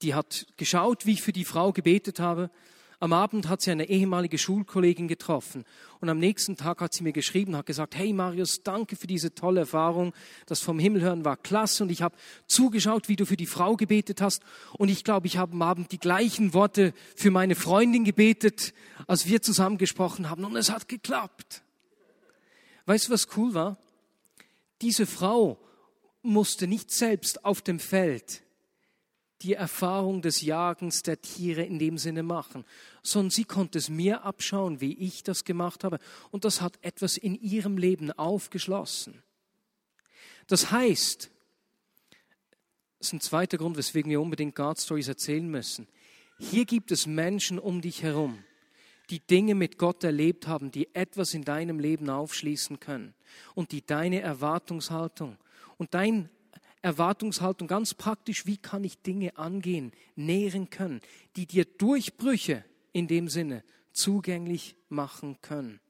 die 0.02 0.14
hat 0.14 0.46
geschaut, 0.58 1.06
wie 1.06 1.14
ich 1.14 1.22
für 1.22 1.34
die 1.34 1.46
Frau 1.46 1.72
gebetet 1.72 2.20
habe. 2.20 2.50
Am 3.00 3.14
Abend 3.14 3.48
hat 3.48 3.62
sie 3.62 3.70
eine 3.70 3.90
ehemalige 3.90 4.40
Schulkollegin 4.40 5.08
getroffen 5.08 5.66
und 6.00 6.10
am 6.10 6.18
nächsten 6.18 6.58
Tag 6.58 6.82
hat 6.82 6.94
sie 6.94 7.04
mir 7.04 7.14
geschrieben, 7.14 7.56
hat 7.56 7.68
gesagt, 7.68 7.96
hey 7.96 8.12
Marius, 8.12 8.64
danke 8.64 8.96
für 8.96 9.06
diese 9.06 9.36
tolle 9.36 9.62
Erfahrung. 9.62 10.14
Das 10.48 10.62
vom 10.62 10.80
Himmel 10.80 11.02
hören 11.02 11.24
war 11.24 11.38
klasse 11.38 11.84
und 11.84 11.92
ich 11.92 12.02
habe 12.02 12.16
zugeschaut, 12.48 13.08
wie 13.08 13.16
du 13.16 13.28
für 13.28 13.38
die 13.38 13.46
Frau 13.46 13.76
gebetet 13.76 14.20
hast 14.20 14.42
und 14.80 14.90
ich 14.90 15.04
glaube, 15.04 15.28
ich 15.28 15.38
habe 15.38 15.54
am 15.54 15.62
Abend 15.62 15.92
die 15.92 16.00
gleichen 16.00 16.56
Worte 16.56 16.92
für 17.16 17.30
meine 17.30 17.54
Freundin 17.54 18.04
gebetet, 18.04 18.74
als 19.06 19.28
wir 19.28 19.44
zusammen 19.44 19.78
gesprochen 19.78 20.28
haben 20.32 20.44
und 20.44 20.56
es 20.56 20.72
hat 20.72 20.88
geklappt. 20.88 21.62
Weißt 22.88 23.08
du, 23.10 23.12
was 23.12 23.28
cool 23.38 23.54
war? 23.54 23.78
Diese 24.82 25.06
Frau 25.06 25.60
musste 26.24 26.66
nicht 26.66 26.90
selbst 26.90 27.46
auf 27.46 27.62
dem 27.62 27.80
Feld 27.80 28.42
die 29.42 29.54
Erfahrung 29.54 30.22
des 30.22 30.42
Jagens 30.42 31.04
der 31.04 31.22
Tiere 31.22 31.64
in 31.64 31.80
dem 31.80 31.98
Sinne 31.98 32.24
machen, 32.24 32.66
sondern 33.04 33.30
sie 33.30 33.46
konnte 33.46 33.78
es 33.78 33.90
mir 33.90 34.24
abschauen, 34.24 34.82
wie 34.82 34.98
ich 34.98 35.24
das 35.24 35.46
gemacht 35.46 35.84
habe. 35.84 36.00
Und 36.32 36.44
das 36.44 36.62
hat 36.62 36.80
etwas 36.82 37.18
in 37.18 37.36
ihrem 37.36 37.78
Leben 37.78 38.12
aufgeschlossen. 38.12 39.22
Das 40.48 40.72
heißt, 40.72 41.30
das 43.00 43.08
ist 43.08 43.14
ein 43.14 43.22
zweiter 43.22 43.58
Grund, 43.58 43.78
weswegen 43.78 44.10
wir 44.10 44.22
unbedingt 44.22 44.56
God 44.56 44.80
Stories 44.80 45.08
erzählen 45.08 45.48
müssen. 45.48 45.88
Hier 46.40 46.66
gibt 46.66 46.92
es 46.92 47.06
Menschen 47.06 47.60
um 47.60 47.82
dich 47.82 48.02
herum, 48.02 48.44
die 49.10 49.20
Dinge 49.20 49.56
mit 49.56 49.78
Gott 49.78 50.04
erlebt 50.04 50.48
haben, 50.48 50.72
die 50.72 50.94
etwas 50.96 51.34
in 51.34 51.44
deinem 51.44 51.80
Leben 51.80 52.10
aufschließen 52.10 52.80
können 52.80 53.14
und 53.56 53.72
die 53.72 53.86
deine 53.86 54.22
Erwartungshaltung 54.22 55.38
und 55.78 55.94
dein 55.94 56.30
Erwartungshaltung 56.88 57.68
ganz 57.68 57.94
praktisch, 57.94 58.46
wie 58.46 58.58
kann 58.58 58.84
ich 58.86 59.02
Dinge 59.02 59.38
angehen, 59.38 59.92
nähren 60.16 60.70
können, 60.70 61.02
die 61.36 61.46
dir 61.46 61.66
Durchbrüche 61.66 62.64
in 62.94 63.08
dem 63.08 63.28
Sinne 63.28 63.64
zugänglich 63.92 64.76
machen 64.88 65.42
können. 65.42 65.82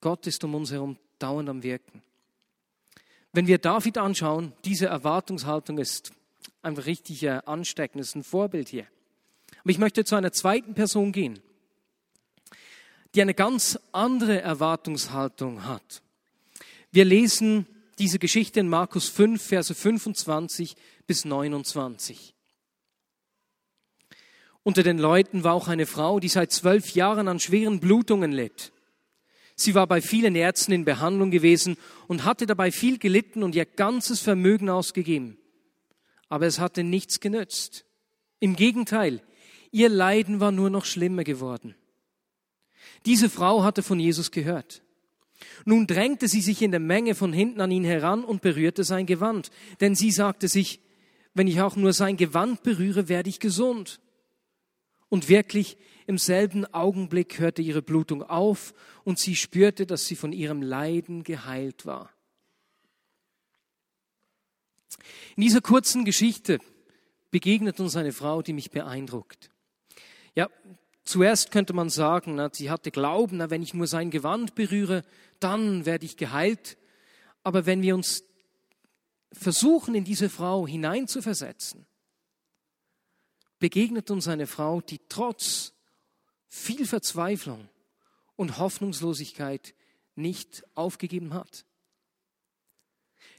Gott 0.00 0.26
ist 0.26 0.44
um 0.44 0.54
uns 0.54 0.70
herum 0.70 0.98
dauernd 1.18 1.48
am 1.48 1.62
Wirken. 1.62 2.02
Wenn 3.32 3.46
wir 3.46 3.58
David 3.58 3.96
anschauen, 3.96 4.52
diese 4.64 4.86
Erwartungshaltung 4.86 5.78
ist 5.78 6.12
einfach 6.60 6.84
richtig 6.84 7.22
äh, 7.22 7.40
ansteckend, 7.46 8.02
ist 8.02 8.14
ein 8.16 8.22
Vorbild 8.22 8.68
hier. 8.68 8.86
Aber 9.60 9.70
ich 9.70 9.78
möchte 9.78 10.04
zu 10.04 10.14
einer 10.14 10.32
zweiten 10.32 10.74
Person 10.74 11.12
gehen, 11.12 11.40
die 13.14 13.22
eine 13.22 13.34
ganz 13.34 13.78
andere 13.92 14.42
Erwartungshaltung 14.42 15.64
hat. 15.64 16.02
Wir 16.90 17.06
lesen 17.06 17.66
diese 17.98 18.18
Geschichte 18.18 18.60
in 18.60 18.68
Markus 18.68 19.08
5, 19.08 19.42
Verse 19.42 19.74
25 19.74 20.76
bis 21.06 21.24
29. 21.24 22.34
Unter 24.62 24.82
den 24.82 24.98
Leuten 24.98 25.44
war 25.44 25.54
auch 25.54 25.68
eine 25.68 25.86
Frau, 25.86 26.20
die 26.20 26.28
seit 26.28 26.52
zwölf 26.52 26.90
Jahren 26.90 27.28
an 27.28 27.40
schweren 27.40 27.80
Blutungen 27.80 28.32
litt. 28.32 28.72
Sie 29.54 29.74
war 29.74 29.86
bei 29.86 30.00
vielen 30.00 30.36
Ärzten 30.36 30.72
in 30.72 30.84
Behandlung 30.84 31.30
gewesen 31.30 31.76
und 32.06 32.24
hatte 32.24 32.46
dabei 32.46 32.70
viel 32.70 32.98
gelitten 32.98 33.42
und 33.42 33.54
ihr 33.54 33.64
ganzes 33.64 34.20
Vermögen 34.20 34.68
ausgegeben. 34.68 35.38
Aber 36.28 36.46
es 36.46 36.58
hatte 36.58 36.84
nichts 36.84 37.18
genützt. 37.18 37.84
Im 38.40 38.54
Gegenteil, 38.54 39.22
ihr 39.72 39.88
Leiden 39.88 40.38
war 40.38 40.52
nur 40.52 40.70
noch 40.70 40.84
schlimmer 40.84 41.24
geworden. 41.24 41.74
Diese 43.06 43.28
Frau 43.28 43.64
hatte 43.64 43.82
von 43.82 43.98
Jesus 43.98 44.30
gehört. 44.30 44.82
Nun 45.64 45.86
drängte 45.86 46.28
sie 46.28 46.40
sich 46.40 46.62
in 46.62 46.70
der 46.70 46.80
Menge 46.80 47.14
von 47.14 47.32
hinten 47.32 47.60
an 47.60 47.70
ihn 47.70 47.84
heran 47.84 48.24
und 48.24 48.42
berührte 48.42 48.84
sein 48.84 49.06
Gewand, 49.06 49.50
denn 49.80 49.94
sie 49.94 50.10
sagte 50.10 50.48
sich, 50.48 50.80
wenn 51.34 51.46
ich 51.46 51.60
auch 51.60 51.76
nur 51.76 51.92
sein 51.92 52.16
Gewand 52.16 52.62
berühre, 52.62 53.08
werde 53.08 53.28
ich 53.28 53.38
gesund. 53.38 54.00
Und 55.08 55.28
wirklich 55.28 55.76
im 56.06 56.18
selben 56.18 56.64
Augenblick 56.66 57.38
hörte 57.38 57.62
ihre 57.62 57.82
Blutung 57.82 58.22
auf 58.22 58.74
und 59.04 59.18
sie 59.18 59.36
spürte, 59.36 59.86
dass 59.86 60.06
sie 60.06 60.16
von 60.16 60.32
ihrem 60.32 60.62
Leiden 60.62 61.22
geheilt 61.22 61.86
war. 61.86 62.10
In 65.36 65.42
dieser 65.42 65.60
kurzen 65.60 66.04
Geschichte 66.04 66.58
begegnet 67.30 67.78
uns 67.78 67.94
eine 67.94 68.12
Frau, 68.12 68.42
die 68.42 68.52
mich 68.52 68.70
beeindruckt. 68.70 69.50
Ja, 70.34 70.48
Zuerst 71.08 71.52
könnte 71.52 71.72
man 71.72 71.88
sagen, 71.88 72.38
sie 72.52 72.68
hatte 72.68 72.90
Glauben, 72.90 73.38
wenn 73.48 73.62
ich 73.62 73.72
nur 73.72 73.86
sein 73.86 74.10
Gewand 74.10 74.54
berühre, 74.54 75.06
dann 75.40 75.86
werde 75.86 76.04
ich 76.04 76.18
geheilt. 76.18 76.76
Aber 77.42 77.64
wenn 77.64 77.80
wir 77.80 77.94
uns 77.94 78.24
versuchen, 79.32 79.94
in 79.94 80.04
diese 80.04 80.28
Frau 80.28 80.66
hineinzuversetzen, 80.66 81.86
begegnet 83.58 84.10
uns 84.10 84.28
eine 84.28 84.46
Frau, 84.46 84.82
die 84.82 85.00
trotz 85.08 85.72
viel 86.46 86.86
Verzweiflung 86.86 87.70
und 88.36 88.58
Hoffnungslosigkeit 88.58 89.74
nicht 90.14 90.62
aufgegeben 90.74 91.32
hat. 91.32 91.64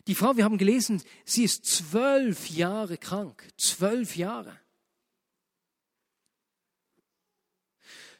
Die 0.07 0.15
Frau, 0.15 0.35
wir 0.37 0.43
haben 0.43 0.57
gelesen, 0.57 1.03
sie 1.23 1.43
ist 1.43 1.65
zwölf 1.65 2.49
Jahre 2.49 2.97
krank, 2.97 3.47
zwölf 3.57 4.15
Jahre. 4.15 4.59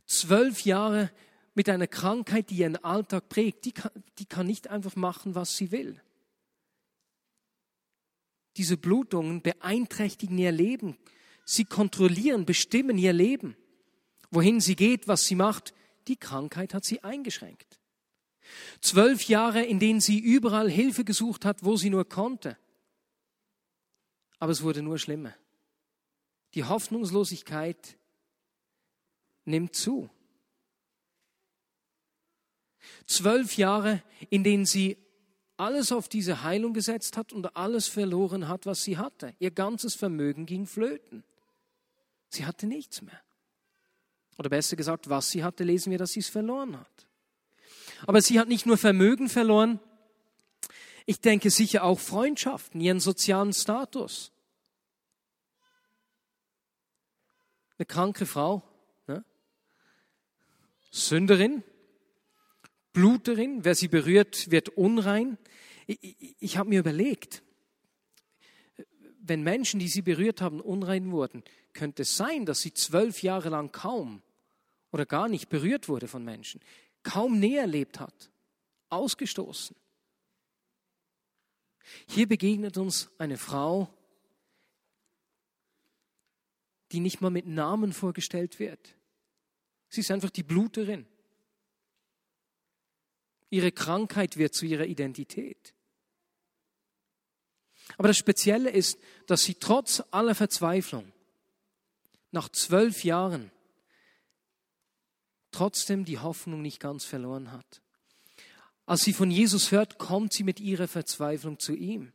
Zwölf 0.10 0.66
Jahre 0.66 1.12
mit 1.54 1.70
einer 1.70 1.86
Krankheit, 1.86 2.50
die 2.50 2.56
ihren 2.56 2.84
Alltag 2.84 3.30
prägt, 3.30 3.66
die 3.66 3.74
kann, 3.74 3.92
die 4.18 4.26
kann 4.26 4.48
nicht 4.48 4.68
einfach 4.68 4.96
machen, 4.96 5.36
was 5.36 5.56
sie 5.56 5.72
will. 5.72 6.02
Diese 8.58 8.76
Blutungen 8.76 9.44
beeinträchtigen 9.44 10.40
ihr 10.40 10.52
Leben. 10.52 10.98
Sie 11.46 11.64
kontrollieren, 11.64 12.48
bestimmen 12.48 12.98
ihr 12.98 13.14
Leben. 13.14 13.56
Wohin 14.32 14.62
sie 14.62 14.76
geht, 14.76 15.08
was 15.08 15.26
sie 15.26 15.36
macht, 15.36 15.76
die 16.08 16.18
Krankheit 16.18 16.74
hat 16.74 16.86
sie 16.86 17.04
eingeschränkt. 17.04 17.80
Zwölf 18.82 19.26
Jahre, 19.26 19.64
in 19.64 19.80
denen 19.80 20.02
sie 20.02 20.18
überall 20.18 20.72
Hilfe 20.72 21.06
gesucht 21.06 21.46
hat, 21.46 21.64
wo 21.64 21.78
sie 21.78 21.92
nur 21.92 22.10
konnte. 22.10 22.58
Aber 24.40 24.52
es 24.52 24.64
wurde 24.64 24.82
nur 24.82 24.98
schlimmer. 24.98 25.36
Die 26.56 26.64
Hoffnungslosigkeit 26.64 27.99
nimmt 29.50 29.76
zu. 29.76 30.10
Zwölf 33.06 33.58
Jahre, 33.58 34.04
in 34.30 34.44
denen 34.44 34.66
sie 34.66 34.98
alles 35.58 35.92
auf 35.92 36.08
diese 36.08 36.44
Heilung 36.44 36.74
gesetzt 36.74 37.18
hat 37.18 37.34
und 37.34 37.56
alles 37.56 37.88
verloren 37.88 38.48
hat, 38.48 38.66
was 38.66 38.84
sie 38.84 38.98
hatte. 38.98 39.36
Ihr 39.40 39.52
ganzes 39.52 39.96
Vermögen 39.96 40.46
ging 40.46 40.66
flöten. 40.66 41.24
Sie 42.30 42.46
hatte 42.46 42.66
nichts 42.66 43.02
mehr. 43.02 43.20
Oder 44.38 44.50
besser 44.50 44.78
gesagt, 44.78 45.10
was 45.10 45.32
sie 45.32 45.44
hatte, 45.44 45.66
lesen 45.66 45.92
wir, 45.92 45.98
dass 45.98 46.12
sie 46.12 46.22
es 46.22 46.30
verloren 46.30 46.80
hat. 46.80 47.08
Aber 48.08 48.22
sie 48.22 48.40
hat 48.40 48.48
nicht 48.48 48.66
nur 48.66 48.78
Vermögen 48.78 49.28
verloren, 49.28 49.80
ich 51.06 51.20
denke 51.20 51.50
sicher 51.50 51.84
auch 51.84 52.00
Freundschaften, 52.00 52.80
ihren 52.80 53.00
sozialen 53.00 53.52
Status. 53.52 54.32
Eine 57.80 57.88
kranke 57.88 58.28
Frau? 58.28 58.69
Sünderin, 60.92 61.64
Bluterin, 62.94 63.64
wer 63.64 63.76
sie 63.76 63.88
berührt, 63.88 64.50
wird 64.52 64.70
unrein. 64.70 65.38
Ich, 65.88 66.00
ich, 66.02 66.36
ich 66.40 66.58
habe 66.58 66.70
mir 66.70 66.80
überlegt, 66.80 67.44
wenn 69.22 69.44
Menschen, 69.44 69.80
die 69.80 69.88
sie 69.88 70.02
berührt 70.02 70.42
haben, 70.42 70.60
unrein 70.60 71.12
wurden, 71.12 71.44
könnte 71.74 72.02
es 72.02 72.18
sein, 72.18 72.46
dass 72.46 72.62
sie 72.62 72.74
zwölf 72.74 73.22
Jahre 73.22 73.50
lang 73.50 73.72
kaum 73.72 74.22
oder 74.92 75.06
gar 75.06 75.30
nicht 75.30 75.50
berührt 75.50 75.88
wurde 75.88 76.08
von 76.08 76.26
Menschen, 76.26 76.62
kaum 77.04 77.40
näher 77.40 77.62
erlebt 77.62 78.00
hat, 78.00 78.32
ausgestoßen. 78.90 79.76
Hier 82.08 82.28
begegnet 82.28 82.78
uns 82.78 83.10
eine 83.18 83.38
Frau, 83.38 83.94
die 86.92 87.00
nicht 87.00 87.22
mal 87.22 87.30
mit 87.30 87.46
Namen 87.46 87.94
vorgestellt 87.94 88.60
wird. 88.60 88.96
Sie 89.90 90.02
ist 90.02 90.12
einfach 90.12 90.30
die 90.30 90.44
Bluterin. 90.44 91.06
Ihre 93.50 93.72
Krankheit 93.72 94.38
wird 94.38 94.54
zu 94.54 94.66
ihrer 94.66 94.86
Identität. 94.86 95.74
Aber 97.98 98.08
das 98.08 98.18
Spezielle 98.18 98.70
ist, 98.70 99.00
dass 99.26 99.42
sie 99.42 99.56
trotz 99.56 100.04
aller 100.12 100.36
Verzweiflung 100.36 101.12
nach 102.32 102.50
zwölf 102.50 103.04
Jahren 103.04 103.52
trotzdem 105.52 106.06
die 106.06 106.20
Hoffnung 106.20 106.62
nicht 106.62 106.80
ganz 106.80 107.06
verloren 107.06 107.52
hat. 107.52 107.82
Als 108.86 109.02
sie 109.02 109.14
von 109.14 109.32
Jesus 109.32 109.72
hört, 109.72 109.98
kommt 109.98 110.34
sie 110.34 110.44
mit 110.44 110.60
ihrer 110.60 110.88
Verzweiflung 110.88 111.60
zu 111.60 111.74
ihm. 111.74 112.14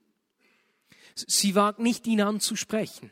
Sie 1.14 1.54
wagt 1.54 1.80
nicht, 1.80 2.06
ihn 2.06 2.20
anzusprechen. 2.20 3.10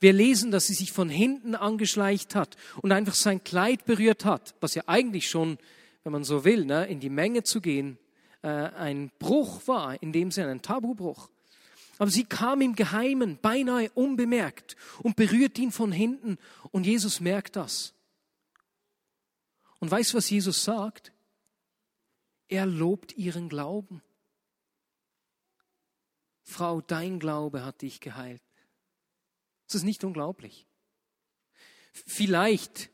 Wir 0.00 0.12
lesen, 0.12 0.50
dass 0.50 0.66
sie 0.66 0.74
sich 0.74 0.92
von 0.92 1.08
hinten 1.08 1.54
angeschleicht 1.54 2.34
hat 2.34 2.56
und 2.82 2.92
einfach 2.92 3.14
sein 3.14 3.42
Kleid 3.42 3.84
berührt 3.84 4.24
hat, 4.24 4.54
was 4.60 4.74
ja 4.74 4.84
eigentlich 4.86 5.28
schon, 5.28 5.58
wenn 6.04 6.12
man 6.12 6.24
so 6.24 6.44
will, 6.44 6.64
ne, 6.64 6.86
in 6.86 7.00
die 7.00 7.10
Menge 7.10 7.42
zu 7.42 7.60
gehen, 7.60 7.98
äh, 8.42 8.48
ein 8.48 9.10
Bruch 9.18 9.66
war, 9.66 10.00
in 10.02 10.12
dem 10.12 10.30
Sinne 10.30 10.50
ein 10.50 10.62
Tabubruch. 10.62 11.28
Aber 11.98 12.10
sie 12.10 12.24
kam 12.24 12.60
im 12.60 12.76
Geheimen, 12.76 13.38
beinahe 13.42 13.90
unbemerkt 13.90 14.76
und 15.02 15.16
berührt 15.16 15.58
ihn 15.58 15.72
von 15.72 15.90
hinten 15.90 16.38
und 16.70 16.86
Jesus 16.86 17.20
merkt 17.20 17.56
das. 17.56 17.92
Und 19.80 19.90
weißt 19.90 20.14
was 20.14 20.30
Jesus 20.30 20.64
sagt? 20.64 21.12
Er 22.48 22.66
lobt 22.66 23.16
ihren 23.16 23.48
Glauben. 23.48 24.02
Frau, 26.42 26.80
dein 26.80 27.18
Glaube 27.18 27.64
hat 27.64 27.82
dich 27.82 28.00
geheilt. 28.00 28.42
Das 29.68 29.76
ist 29.76 29.84
nicht 29.84 30.02
unglaublich. 30.02 30.66
Vielleicht 31.92 32.90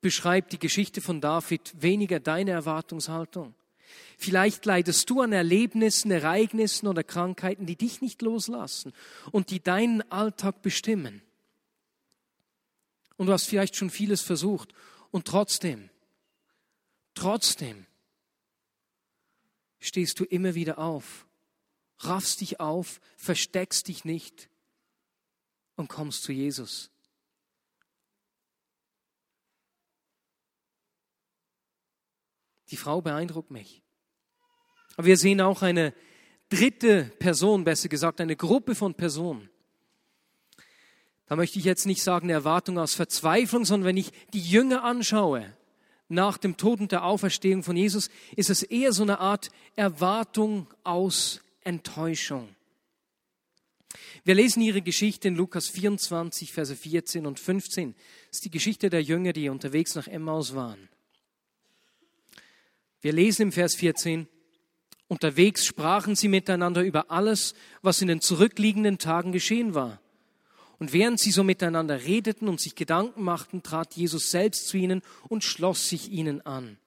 beschreibt 0.00 0.52
die 0.52 0.58
Geschichte 0.58 1.00
von 1.00 1.20
David 1.20 1.72
weniger 1.80 2.20
deine 2.20 2.52
Erwartungshaltung. 2.52 3.54
Vielleicht 4.16 4.64
leidest 4.64 5.10
du 5.10 5.20
an 5.20 5.32
Erlebnissen, 5.32 6.12
Ereignissen 6.12 6.86
oder 6.86 7.02
Krankheiten, 7.02 7.66
die 7.66 7.76
dich 7.76 8.00
nicht 8.00 8.22
loslassen 8.22 8.92
und 9.32 9.50
die 9.50 9.60
deinen 9.60 10.02
Alltag 10.12 10.62
bestimmen. 10.62 11.22
Und 13.16 13.26
du 13.26 13.32
hast 13.32 13.46
vielleicht 13.46 13.76
schon 13.76 13.90
vieles 13.90 14.22
versucht 14.22 14.72
und 15.10 15.26
trotzdem, 15.26 15.90
trotzdem 17.14 17.86
stehst 19.80 20.20
du 20.20 20.24
immer 20.24 20.54
wieder 20.54 20.78
auf, 20.78 21.26
raffst 21.98 22.40
dich 22.40 22.60
auf, 22.60 23.00
versteckst 23.16 23.88
dich 23.88 24.04
nicht 24.04 24.48
und 25.82 25.88
kommst 25.88 26.22
zu 26.22 26.32
Jesus. 26.32 26.90
Die 32.70 32.76
Frau 32.76 33.02
beeindruckt 33.02 33.50
mich. 33.50 33.82
Aber 34.96 35.06
wir 35.06 35.16
sehen 35.16 35.40
auch 35.40 35.62
eine 35.62 35.92
dritte 36.48 37.04
Person, 37.18 37.64
besser 37.64 37.88
gesagt, 37.88 38.20
eine 38.20 38.36
Gruppe 38.36 38.74
von 38.74 38.94
Personen. 38.94 39.50
Da 41.26 41.34
möchte 41.34 41.58
ich 41.58 41.64
jetzt 41.64 41.86
nicht 41.86 42.02
sagen, 42.02 42.26
eine 42.26 42.34
Erwartung 42.34 42.78
aus 42.78 42.94
Verzweiflung, 42.94 43.64
sondern 43.64 43.88
wenn 43.88 43.96
ich 43.96 44.12
die 44.32 44.40
Jünger 44.40 44.84
anschaue, 44.84 45.56
nach 46.08 46.38
dem 46.38 46.56
Tod 46.56 46.80
und 46.80 46.92
der 46.92 47.04
Auferstehung 47.04 47.62
von 47.62 47.76
Jesus, 47.76 48.08
ist 48.36 48.50
es 48.50 48.62
eher 48.62 48.92
so 48.92 49.02
eine 49.02 49.18
Art 49.18 49.50
Erwartung 49.74 50.68
aus 50.84 51.40
Enttäuschung. 51.62 52.54
Wir 54.24 54.36
lesen 54.36 54.62
ihre 54.62 54.82
Geschichte 54.82 55.26
in 55.26 55.34
Lukas 55.34 55.68
24, 55.68 56.52
Verse 56.52 56.76
14 56.76 57.26
und 57.26 57.40
15. 57.40 57.94
Das 58.28 58.36
ist 58.38 58.44
die 58.44 58.50
Geschichte 58.50 58.88
der 58.88 59.02
Jünger, 59.02 59.32
die 59.32 59.48
unterwegs 59.48 59.96
nach 59.96 60.06
Emmaus 60.06 60.54
waren. 60.54 60.88
Wir 63.00 63.12
lesen 63.12 63.42
im 63.42 63.52
Vers 63.52 63.74
14, 63.74 64.28
unterwegs 65.08 65.66
sprachen 65.66 66.14
sie 66.14 66.28
miteinander 66.28 66.84
über 66.84 67.10
alles, 67.10 67.54
was 67.82 68.00
in 68.00 68.06
den 68.06 68.20
zurückliegenden 68.20 68.98
Tagen 68.98 69.32
geschehen 69.32 69.74
war. 69.74 70.00
Und 70.78 70.92
während 70.92 71.18
sie 71.18 71.32
so 71.32 71.42
miteinander 71.42 72.04
redeten 72.04 72.48
und 72.48 72.60
sich 72.60 72.76
Gedanken 72.76 73.24
machten, 73.24 73.64
trat 73.64 73.94
Jesus 73.94 74.30
selbst 74.30 74.68
zu 74.68 74.76
ihnen 74.76 75.02
und 75.28 75.42
schloss 75.42 75.88
sich 75.88 76.12
ihnen 76.12 76.46
an. 76.46 76.78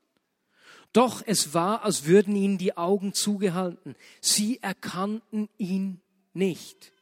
Doch 0.93 1.21
es 1.25 1.53
war, 1.53 1.83
als 1.83 2.05
würden 2.05 2.33
ihnen 2.37 2.57
die 2.57 2.77
Augen 2.77 3.13
zugehalten. 3.13 3.95
Sie 4.21 4.59
erkannten 4.61 5.49
ihn 5.57 5.99
nicht. 6.33 6.94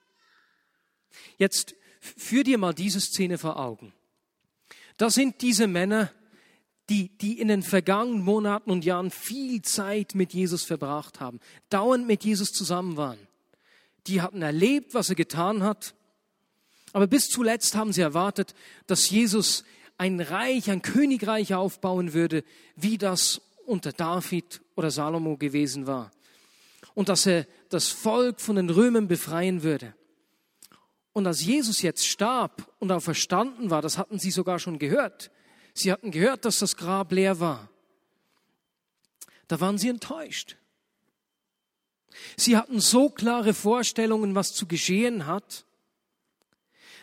Jetzt 1.37 1.75
führ 1.99 2.43
dir 2.43 2.57
mal 2.57 2.73
diese 2.73 3.01
Szene 3.01 3.37
vor 3.37 3.57
Augen. 3.57 3.93
Da 4.97 5.09
sind 5.09 5.41
diese 5.41 5.67
Männer, 5.67 6.11
die, 6.89 7.09
die 7.17 7.39
in 7.39 7.47
den 7.47 7.63
vergangenen 7.63 8.23
Monaten 8.23 8.69
und 8.69 8.85
Jahren 8.85 9.09
viel 9.09 9.61
Zeit 9.61 10.15
mit 10.15 10.33
Jesus 10.33 10.63
verbracht 10.63 11.19
haben, 11.19 11.39
dauernd 11.69 12.05
mit 12.05 12.23
Jesus 12.23 12.51
zusammen 12.51 12.97
waren. 12.97 13.19
Die 14.07 14.21
hatten 14.21 14.41
erlebt, 14.41 14.93
was 14.93 15.09
er 15.09 15.15
getan 15.15 15.63
hat, 15.63 15.95
aber 16.91 17.07
bis 17.07 17.29
zuletzt 17.29 17.75
haben 17.75 17.93
sie 17.93 18.01
erwartet, 18.01 18.53
dass 18.85 19.09
Jesus 19.09 19.63
ein 19.97 20.19
Reich, 20.19 20.69
ein 20.69 20.81
Königreich 20.81 21.53
aufbauen 21.53 22.13
würde, 22.13 22.43
wie 22.75 22.97
das 22.97 23.41
unter 23.65 23.91
David 23.91 24.61
oder 24.75 24.91
Salomo 24.91 25.37
gewesen 25.37 25.87
war. 25.87 26.11
Und 26.93 27.09
dass 27.09 27.25
er 27.25 27.47
das 27.69 27.87
Volk 27.87 28.41
von 28.41 28.57
den 28.57 28.69
Römern 28.69 29.07
befreien 29.07 29.63
würde. 29.63 29.95
Und 31.13 31.27
als 31.27 31.43
Jesus 31.43 31.81
jetzt 31.83 32.07
starb 32.07 32.71
und 32.79 32.91
auch 32.91 33.01
verstanden 33.01 33.69
war, 33.69 33.81
das 33.81 33.97
hatten 33.97 34.19
sie 34.19 34.31
sogar 34.31 34.59
schon 34.59 34.79
gehört. 34.79 35.31
Sie 35.73 35.91
hatten 35.91 36.11
gehört, 36.11 36.45
dass 36.45 36.59
das 36.59 36.75
Grab 36.75 37.11
leer 37.11 37.39
war. 37.39 37.69
Da 39.47 39.59
waren 39.61 39.77
sie 39.77 39.89
enttäuscht. 39.89 40.57
Sie 42.35 42.57
hatten 42.57 42.79
so 42.79 43.09
klare 43.09 43.53
Vorstellungen, 43.53 44.35
was 44.35 44.53
zu 44.53 44.67
geschehen 44.67 45.25
hat, 45.25 45.65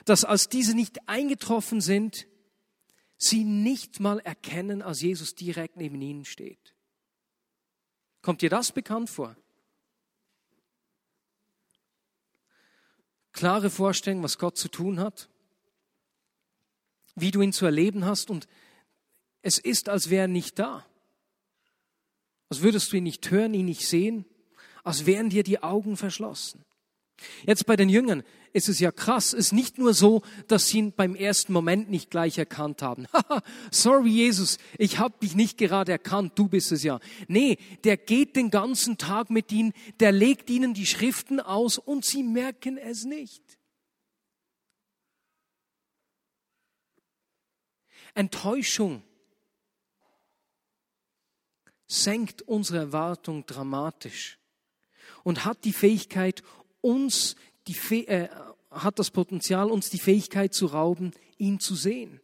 dass 0.05 0.25
als 0.25 0.49
diese 0.49 0.75
nicht 0.75 1.09
eingetroffen 1.09 1.81
sind, 1.81 2.27
sie 3.17 3.45
nicht 3.45 4.01
mal 4.01 4.19
erkennen, 4.21 4.83
als 4.83 5.03
Jesus 5.03 5.35
direkt 5.35 5.77
neben 5.77 6.01
ihnen 6.01 6.25
steht. 6.25 6.75
Kommt 8.23 8.43
dir 8.43 8.51
das 8.51 8.73
bekannt 8.73 9.11
vor? 9.11 9.37
Klare 13.33 13.71
Vorstellung, 13.71 14.23
was 14.23 14.39
Gott 14.39 14.57
zu 14.57 14.69
tun 14.69 15.01
hat, 15.01 15.29
wie 17.15 17.31
du 17.31 17.41
ihn 17.41 17.53
zu 17.53 17.65
erleben 17.65 18.05
hast. 18.05 18.31
Und 18.31 18.49
Es 19.43 19.59
ist, 19.59 19.89
als 19.89 20.11
wäre 20.11 20.23
er 20.23 20.29
nicht 20.29 20.59
da. 20.59 20.85
Als 22.51 22.61
würdest 22.63 22.93
du 22.93 22.97
ihn 22.97 23.05
nicht 23.05 23.31
hören, 23.31 23.55
ihn 23.55 23.67
nicht 23.67 23.87
sehen, 23.87 24.25
als 24.83 25.07
wären 25.07 25.31
dir 25.31 25.43
die 25.43 25.63
Augen 25.63 25.97
verschlossen. 25.97 26.65
Jetzt 27.47 27.67
bei 27.67 27.77
den 27.77 27.89
Jüngern 27.89 28.23
ist 28.53 28.69
es 28.69 28.81
ja 28.81 28.91
krass. 28.91 29.33
Es 29.33 29.47
ist 29.47 29.53
nicht 29.53 29.79
nur 29.79 29.95
so, 29.95 30.23
dass 30.49 30.69
sie 30.69 30.79
ihn 30.79 30.93
beim 30.93 31.15
ersten 31.15 31.53
Moment 31.53 31.91
nicht 31.91 32.11
gleich 32.11 32.39
erkannt 32.39 32.83
haben. 32.83 33.07
Sorry, 33.71 34.11
Jesus, 34.11 34.59
ich 34.79 34.99
habe 34.99 35.19
dich 35.23 35.35
nicht 35.35 35.59
gerade 35.59 35.93
erkannt, 35.93 36.33
du 36.37 36.49
bist 36.49 36.73
es 36.73 36.83
ja. 36.83 37.01
Nee, 37.29 37.59
der 37.85 37.97
geht 37.97 38.37
den 38.37 38.51
ganzen 38.51 38.99
Tag 38.99 39.31
mit 39.31 39.53
ihnen, 39.53 39.73
der 40.01 40.13
legt 40.13 40.51
ihnen 40.51 40.75
die 40.75 40.87
Schriften 40.87 41.41
aus 41.41 41.79
und 41.79 42.05
sie 42.05 42.23
merken 42.23 42.77
es 42.77 43.05
nicht. 43.05 43.43
Enttäuschung 48.15 49.03
senkt 51.87 52.43
unsere 52.43 52.79
Erwartung 52.79 53.47
dramatisch 53.47 54.39
und 55.23 55.45
hat 55.45 55.65
die 55.65 55.73
Fähigkeit, 55.73 56.43
uns 56.81 57.37
die, 57.67 58.07
äh, 58.07 58.29
hat 58.71 58.99
das 58.99 59.11
Potenzial, 59.11 59.71
uns 59.71 59.91
die 59.91 59.99
Fähigkeit 59.99 60.55
zu 60.55 60.67
rauben, 60.67 61.13
ihn 61.39 61.61
zu 61.61 61.75
sehen. 61.75 62.21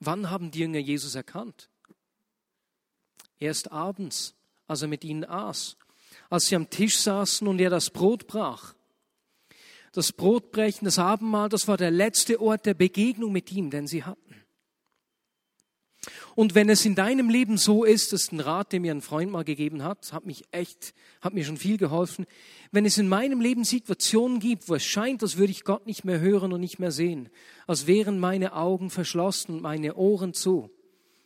Wann 0.00 0.30
haben 0.30 0.50
die 0.50 0.60
Jünger 0.60 0.80
Jesus 0.80 1.14
erkannt? 1.14 1.68
Erst 3.38 3.70
abends, 3.70 4.34
als 4.66 4.82
er 4.82 4.88
mit 4.88 5.04
ihnen 5.04 5.24
aß, 5.24 5.76
als 6.28 6.46
sie 6.46 6.56
am 6.56 6.70
Tisch 6.70 6.98
saßen 6.98 7.46
und 7.46 7.60
er 7.60 7.70
das 7.70 7.90
Brot 7.90 8.26
brach. 8.26 8.74
Das 9.92 10.12
Brotbrechen, 10.12 10.86
das 10.86 10.98
Abendmahl, 10.98 11.48
das 11.48 11.68
war 11.68 11.76
der 11.76 11.90
letzte 11.90 12.40
Ort 12.40 12.66
der 12.66 12.74
Begegnung 12.74 13.30
mit 13.30 13.52
ihm, 13.52 13.70
den 13.70 13.86
sie 13.86 14.04
hatten. 14.04 14.41
Und 16.34 16.54
wenn 16.54 16.70
es 16.70 16.84
in 16.86 16.94
deinem 16.94 17.28
Leben 17.28 17.58
so 17.58 17.84
ist, 17.84 18.12
das 18.12 18.22
ist 18.22 18.32
ein 18.32 18.40
Rat, 18.40 18.72
den 18.72 18.82
mir 18.82 18.92
ein 18.92 19.02
Freund 19.02 19.30
mal 19.30 19.44
gegeben 19.44 19.82
hat, 19.82 20.12
hat 20.12 20.24
mich 20.24 20.44
echt, 20.50 20.94
hat 21.20 21.34
mir 21.34 21.44
schon 21.44 21.58
viel 21.58 21.76
geholfen. 21.76 22.26
Wenn 22.70 22.86
es 22.86 22.96
in 22.96 23.08
meinem 23.08 23.40
Leben 23.40 23.64
Situationen 23.64 24.40
gibt, 24.40 24.68
wo 24.68 24.74
es 24.74 24.84
scheint, 24.84 25.22
als 25.22 25.36
würde 25.36 25.52
ich 25.52 25.64
Gott 25.64 25.86
nicht 25.86 26.04
mehr 26.04 26.20
hören 26.20 26.52
und 26.52 26.60
nicht 26.60 26.78
mehr 26.78 26.90
sehen, 26.90 27.28
als 27.66 27.86
wären 27.86 28.18
meine 28.18 28.54
Augen 28.54 28.88
verschlossen 28.88 29.56
und 29.56 29.62
meine 29.62 29.94
Ohren 29.96 30.32
zu, 30.32 30.70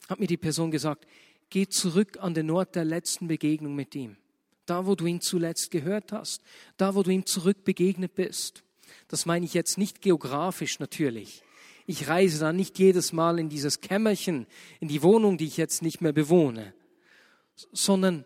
hat 0.08 0.18
mir 0.18 0.26
die 0.26 0.36
Person 0.36 0.70
gesagt, 0.70 1.06
geh 1.50 1.68
zurück 1.68 2.18
an 2.20 2.34
den 2.34 2.50
Ort 2.50 2.74
der 2.74 2.84
letzten 2.84 3.28
Begegnung 3.28 3.76
mit 3.76 3.94
ihm. 3.94 4.16
Da, 4.66 4.86
wo 4.86 4.96
du 4.96 5.06
ihn 5.06 5.20
zuletzt 5.20 5.70
gehört 5.70 6.10
hast, 6.10 6.42
da, 6.76 6.96
wo 6.96 7.04
du 7.04 7.10
ihm 7.10 7.26
zurück 7.26 7.62
begegnet 7.64 8.16
bist. 8.16 8.64
Das 9.06 9.24
meine 9.24 9.44
ich 9.44 9.54
jetzt 9.54 9.78
nicht 9.78 10.02
geografisch 10.02 10.80
natürlich 10.80 11.44
ich 11.86 12.08
reise 12.08 12.40
dann 12.40 12.56
nicht 12.56 12.78
jedes 12.78 13.12
Mal 13.12 13.38
in 13.38 13.48
dieses 13.48 13.80
Kämmerchen, 13.80 14.46
in 14.80 14.88
die 14.88 15.02
Wohnung, 15.02 15.38
die 15.38 15.46
ich 15.46 15.56
jetzt 15.56 15.82
nicht 15.82 16.00
mehr 16.00 16.12
bewohne, 16.12 16.74
sondern 17.72 18.24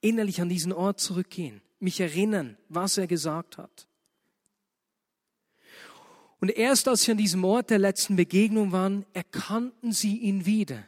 innerlich 0.00 0.40
an 0.40 0.48
diesen 0.48 0.72
Ort 0.72 1.00
zurückgehen, 1.00 1.62
mich 1.78 2.00
erinnern, 2.00 2.56
was 2.68 2.98
er 2.98 3.06
gesagt 3.06 3.58
hat. 3.58 3.86
Und 6.40 6.50
erst 6.50 6.88
als 6.88 7.02
sie 7.02 7.12
an 7.12 7.18
diesem 7.18 7.44
Ort 7.44 7.70
der 7.70 7.78
letzten 7.78 8.16
Begegnung 8.16 8.72
waren, 8.72 9.04
erkannten 9.12 9.92
sie 9.92 10.16
ihn 10.16 10.46
wieder. 10.46 10.84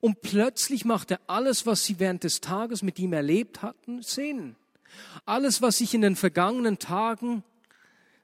Und 0.00 0.22
plötzlich 0.22 0.84
machte 0.84 1.20
alles, 1.28 1.66
was 1.66 1.84
sie 1.84 2.00
während 2.00 2.24
des 2.24 2.40
Tages 2.40 2.82
mit 2.82 2.98
ihm 2.98 3.12
erlebt 3.12 3.62
hatten, 3.62 4.02
Sinn. 4.02 4.56
Alles, 5.24 5.60
was 5.60 5.78
sich 5.78 5.94
in 5.94 6.00
den 6.00 6.16
vergangenen 6.16 6.78
Tagen 6.78 7.42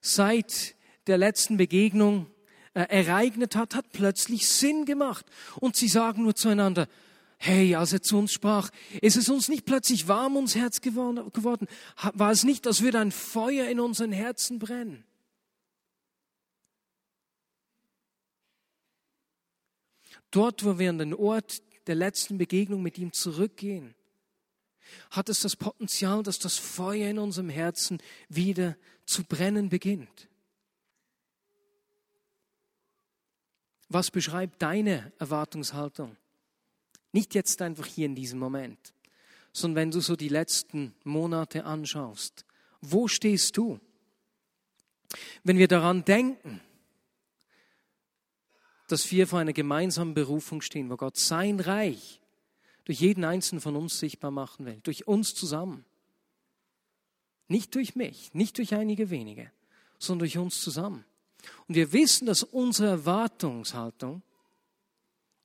seit 0.01 0.75
der 1.07 1.19
letzten 1.19 1.57
Begegnung 1.57 2.27
äh, 2.75 2.83
ereignet 2.83 3.57
hat, 3.57 3.75
hat 3.75 3.91
plötzlich 3.93 4.49
Sinn 4.49 4.85
gemacht. 4.85 5.27
Und 5.57 5.77
sie 5.77 5.89
sagen 5.89 6.23
nur 6.23 6.35
zueinander, 6.35 6.89
hey, 7.39 7.75
als 7.75 7.93
er 7.93 8.03
zu 8.03 8.19
uns 8.19 8.33
sprach, 8.33 8.71
ist 9.01 9.17
es 9.17 9.29
uns 9.29 9.49
nicht 9.49 9.65
plötzlich 9.65 10.09
warm 10.09 10.37
ums 10.37 10.55
Herz 10.55 10.81
geworden? 10.81 11.67
War 12.13 12.31
es 12.31 12.45
nicht, 12.45 12.67
als 12.67 12.83
würde 12.83 13.01
ein 13.01 13.13
Feuer 13.13 13.69
in 13.69 13.81
unseren 13.81 14.13
Herzen 14.13 14.59
brennen? 14.59 15.05
Dort, 20.31 20.65
wo 20.65 20.79
wir 20.79 20.91
an 20.91 20.99
den 20.99 21.15
Ort 21.15 21.63
der 21.87 21.97
letzten 21.97 22.39
Begegnung 22.39 22.83
mit 22.83 22.99
ihm 22.99 23.13
zurückgehen, 23.13 23.95
hat 25.11 25.29
es 25.29 25.41
das 25.41 25.57
Potenzial, 25.57 26.23
dass 26.23 26.39
das 26.39 26.57
Feuer 26.57 27.09
in 27.09 27.19
unserem 27.19 27.49
Herzen 27.49 27.99
wieder 28.29 28.77
zu 29.07 29.25
brennen 29.25 29.69
beginnt. 29.71 30.30
Was 33.91 34.13
beschreibt 34.13 34.63
deine 34.63 35.13
Erwartungshaltung? 35.19 36.17
Nicht 37.13 37.35
jetzt 37.35 37.61
einfach 37.61 37.87
hier 37.87 38.07
in 38.07 38.15
diesem 38.15 38.39
Moment, 38.39 38.95
sondern 39.53 39.77
wenn 39.77 39.91
du 39.91 40.01
so 40.01 40.15
die 40.15 40.29
letzten 40.29 40.95
Monate 41.03 41.65
anschaust. 41.65 42.45
Wo 42.81 43.09
stehst 43.09 43.57
du? 43.57 43.81
Wenn 45.43 45.59
wir 45.59 45.67
daran 45.67 46.05
denken, 46.05 46.61
dass 48.87 49.11
wir 49.11 49.27
vor 49.27 49.41
einer 49.41 49.53
gemeinsamen 49.53 50.15
Berufung 50.15 50.63
stehen, 50.63 50.89
wo 50.89 50.97
Gott 50.97 51.19
sein 51.19 51.59
Reich 51.59 52.21
durch 52.85 53.01
jeden 53.01 53.25
einzelnen 53.25 53.61
von 53.61 53.75
uns 53.75 53.99
sichtbar 53.99 54.31
machen 54.31 54.67
will, 54.67 54.79
durch 54.85 55.09
uns 55.09 55.35
zusammen. 55.35 55.85
Nicht 57.49 57.75
durch 57.75 57.97
mich, 57.97 58.33
nicht 58.35 58.57
durch 58.59 58.73
einige 58.73 59.11
wenige, 59.11 59.51
sondern 59.99 60.21
durch 60.21 60.39
uns 60.39 60.61
zusammen. 60.61 61.05
Und 61.69 61.75
wir 61.75 61.93
wissen, 61.93 62.27
dass 62.27 62.43
unsere 62.43 62.89
Erwartungshaltung 62.89 64.23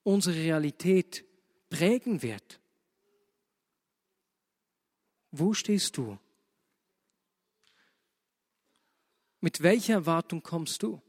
unsere 0.03 0.36
Realität 0.36 1.25
prägen 1.69 2.21
wird. 2.21 2.60
Wo 5.31 5.53
stehst 5.53 5.97
du? 5.97 6.17
Mit 9.41 9.62
welcher 9.62 9.95
Erwartung 9.95 10.41
kommst 10.41 10.84
du? 10.84 11.01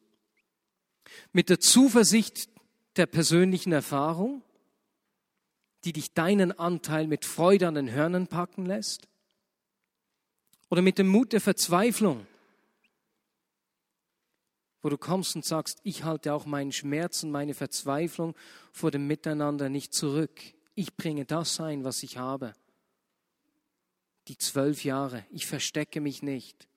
Mit 1.33 1.49
der 1.49 1.61
Zuversicht 1.61 2.49
der 2.97 3.07
persönlichen 3.07 3.73
Erfahrung, 3.73 4.43
die 5.85 5.93
dich 5.93 6.13
deinen 6.13 6.53
Anteil 6.53 7.07
mit 7.07 7.25
Freude 7.25 7.69
an 7.69 7.75
den 7.75 7.91
Hörnern 7.91 8.27
packen 8.27 8.67
lässt? 8.67 9.07
Oder 10.69 10.83
mit 10.83 10.99
dem 10.99 11.07
Mut 11.07 11.33
der 11.33 11.41
Verzweiflung, 11.41 12.27
wo 14.87 14.89
du 14.89 14.99
kommst 14.99 15.35
und 15.35 15.45
sagst, 15.45 15.81
ich 15.83 16.05
halte 16.05 16.33
auch 16.33 16.47
meinen 16.47 16.71
Schmerz 16.71 17.25
und 17.25 17.33
meine 17.33 17.55
Verzweiflung 17.55 18.37
vor 18.71 18.93
dem 18.93 19.09
Miteinander 19.09 19.69
nicht 19.69 19.93
zurück. 19.93 20.41
Ich 20.77 20.95
bringe 20.97 21.25
das 21.25 21.59
ein, 21.59 21.83
was 21.83 22.05
ich 22.05 22.19
habe. 22.19 22.55
Die 24.29 24.39
zwölf 24.39 24.85
Jahre, 24.85 25.27
ich 25.33 25.45
verstecke 25.45 26.01
mich 26.01 26.23
nicht. 26.23 26.69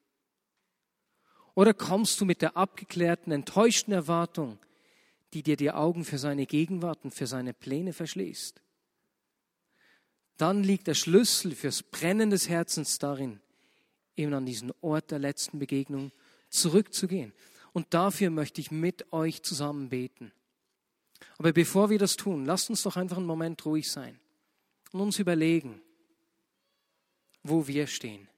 Oder 1.54 1.76
kommst 1.76 2.19
du 2.19 2.26
mit 2.26 2.41
der 2.41 2.58
abgeklärten, 2.58 3.32
enttäuschten 3.32 3.93
Erwartung, 3.93 4.58
die 5.36 5.43
dir 5.43 5.56
die 5.56 5.69
Augen 5.69 6.04
für 6.04 6.17
seine 6.17 6.48
Gegenwart 6.48 7.04
und 7.04 7.13
für 7.13 7.28
seine 7.28 7.54
Pläne 7.54 7.93
verschließt? 7.93 8.60
Dann 10.38 10.63
liegt 10.63 10.88
der 10.88 10.95
Schlüssel 10.95 11.54
fürs 11.54 11.84
Brennen 11.84 12.32
des 12.32 12.50
Herzens 12.50 12.98
darin, 12.98 13.39
eben 14.15 14.34
an 14.34 14.48
diesen 14.48 14.74
Ort 14.82 15.12
der 15.12 15.19
letzten 15.19 15.60
Begegnung 15.60 16.12
zurückzugehen. 16.50 17.34
Und 17.73 17.93
dafür 17.93 18.29
möchte 18.29 18.62
ich 18.62 18.71
mit 18.71 19.12
euch 19.12 19.43
zusammen 19.43 19.89
beten. 19.89 20.32
Aber 21.38 21.51
bevor 21.51 21.89
wir 21.89 21.99
das 21.99 22.15
tun, 22.15 22.45
lasst 22.45 22.69
uns 22.69 22.84
doch 22.84 22.95
einfach 22.95 23.17
einen 23.17 23.25
Moment 23.25 23.65
ruhig 23.65 23.91
sein 23.91 24.19
und 24.91 25.01
uns 25.01 25.19
überlegen, 25.19 25.82
wo 27.43 27.67
wir 27.67 27.88
stehen. 27.88 28.29